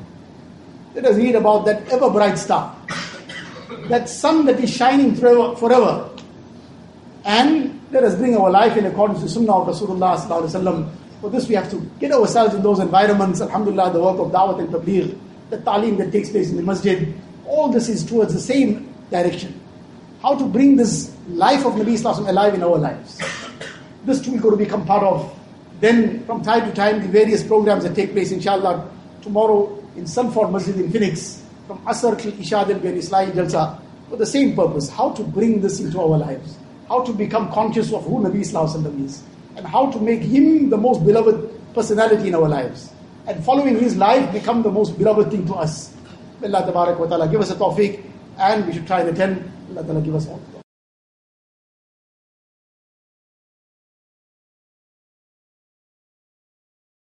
Let 0.95 1.05
us 1.05 1.15
read 1.17 1.35
about 1.35 1.65
that 1.65 1.87
ever 1.89 2.09
bright 2.09 2.37
star 2.37 2.75
that 3.89 4.07
sun 4.07 4.45
that 4.45 4.59
is 4.59 4.73
shining 4.73 5.15
forever. 5.15 6.09
And 7.25 7.81
let 7.91 8.03
us 8.03 8.15
bring 8.15 8.37
our 8.37 8.49
life 8.49 8.77
in 8.77 8.85
accordance 8.85 9.21
with 9.21 9.31
Sunnah 9.31 9.57
of 9.57 9.67
Rasulullah. 9.67 10.89
For 11.21 11.29
this, 11.29 11.49
we 11.49 11.55
have 11.55 11.69
to 11.71 11.77
get 11.99 12.11
ourselves 12.11 12.55
in 12.55 12.61
those 12.63 12.79
environments. 12.79 13.41
Alhamdulillah, 13.41 13.91
the 13.91 14.01
work 14.01 14.19
of 14.19 14.31
Dawat 14.31 14.59
and 14.59 14.69
Tabligh, 14.69 15.17
the 15.49 15.57
talim 15.57 15.97
that 15.97 16.11
takes 16.11 16.29
place 16.29 16.49
in 16.49 16.55
the 16.55 16.63
masjid, 16.63 17.13
all 17.45 17.69
this 17.69 17.89
is 17.89 18.05
towards 18.05 18.33
the 18.33 18.39
same 18.39 18.93
direction. 19.11 19.59
How 20.21 20.35
to 20.35 20.45
bring 20.45 20.75
this 20.75 21.13
life 21.27 21.65
of 21.65 21.73
Nabi 21.73 21.93
Islam 21.93 22.27
alive 22.27 22.53
in 22.53 22.63
our 22.63 22.77
lives. 22.77 23.19
This 24.05 24.21
too 24.21 24.31
we're 24.31 24.39
going 24.39 24.57
to 24.57 24.63
become 24.63 24.85
part 24.85 25.03
of. 25.03 25.35
Then, 25.79 26.23
from 26.25 26.43
time 26.43 26.69
to 26.69 26.75
time, 26.75 27.01
the 27.01 27.07
various 27.07 27.43
programs 27.43 27.83
that 27.83 27.95
take 27.95 28.11
place, 28.11 28.31
inshallah, 28.31 28.89
tomorrow 29.21 29.83
in 29.95 30.05
Sunford 30.05 30.51
Masjid 30.51 30.75
in 30.75 30.91
Phoenix, 30.91 31.43
from 31.69 31.77
Asr 31.85 32.19
till 32.19 32.33
Isha 32.41 32.63
there 32.65 32.75
will 32.77 32.81
be 32.81 32.87
an 32.87 32.97
Islahi 32.97 33.31
Jalsa 33.31 33.79
for 34.09 34.17
the 34.17 34.25
same 34.25 34.55
purpose, 34.55 34.89
how 34.89 35.11
to 35.11 35.21
bring 35.23 35.61
this 35.61 35.79
into 35.79 36.01
our 36.01 36.17
lives, 36.17 36.57
how 36.87 37.03
to 37.03 37.13
become 37.13 37.51
conscious 37.51 37.93
of 37.93 38.03
who 38.05 38.21
Nabi 38.23 38.39
Sallallahu 38.41 39.05
is, 39.05 39.21
and 39.55 39.67
how 39.67 39.91
to 39.91 39.99
make 39.99 40.21
him 40.21 40.71
the 40.71 40.77
most 40.77 41.05
beloved 41.05 41.37
personality 41.75 42.29
in 42.29 42.33
our 42.33 42.49
lives. 42.49 42.91
And 43.27 43.45
following 43.45 43.77
his 43.77 43.95
life 43.97 44.33
become 44.33 44.63
the 44.63 44.71
most 44.71 44.97
beloved 44.97 45.29
thing 45.29 45.45
to 45.45 45.53
us. 45.53 45.95
May 46.41 46.51
Allah 46.51 46.97
wa 46.97 47.05
ta'ala 47.05 47.27
give 47.29 47.39
us 47.41 47.51
a 47.51 47.55
tawfiq 47.55 48.03
and 48.39 48.65
we 48.65 48.73
should 48.73 48.87
try 48.87 49.01
and 49.01 49.09
attend. 49.09 49.51
Allah 49.69 49.83
ta'ala 49.85 50.01
give 50.01 50.15
us 50.15 50.27
all. 50.27 50.58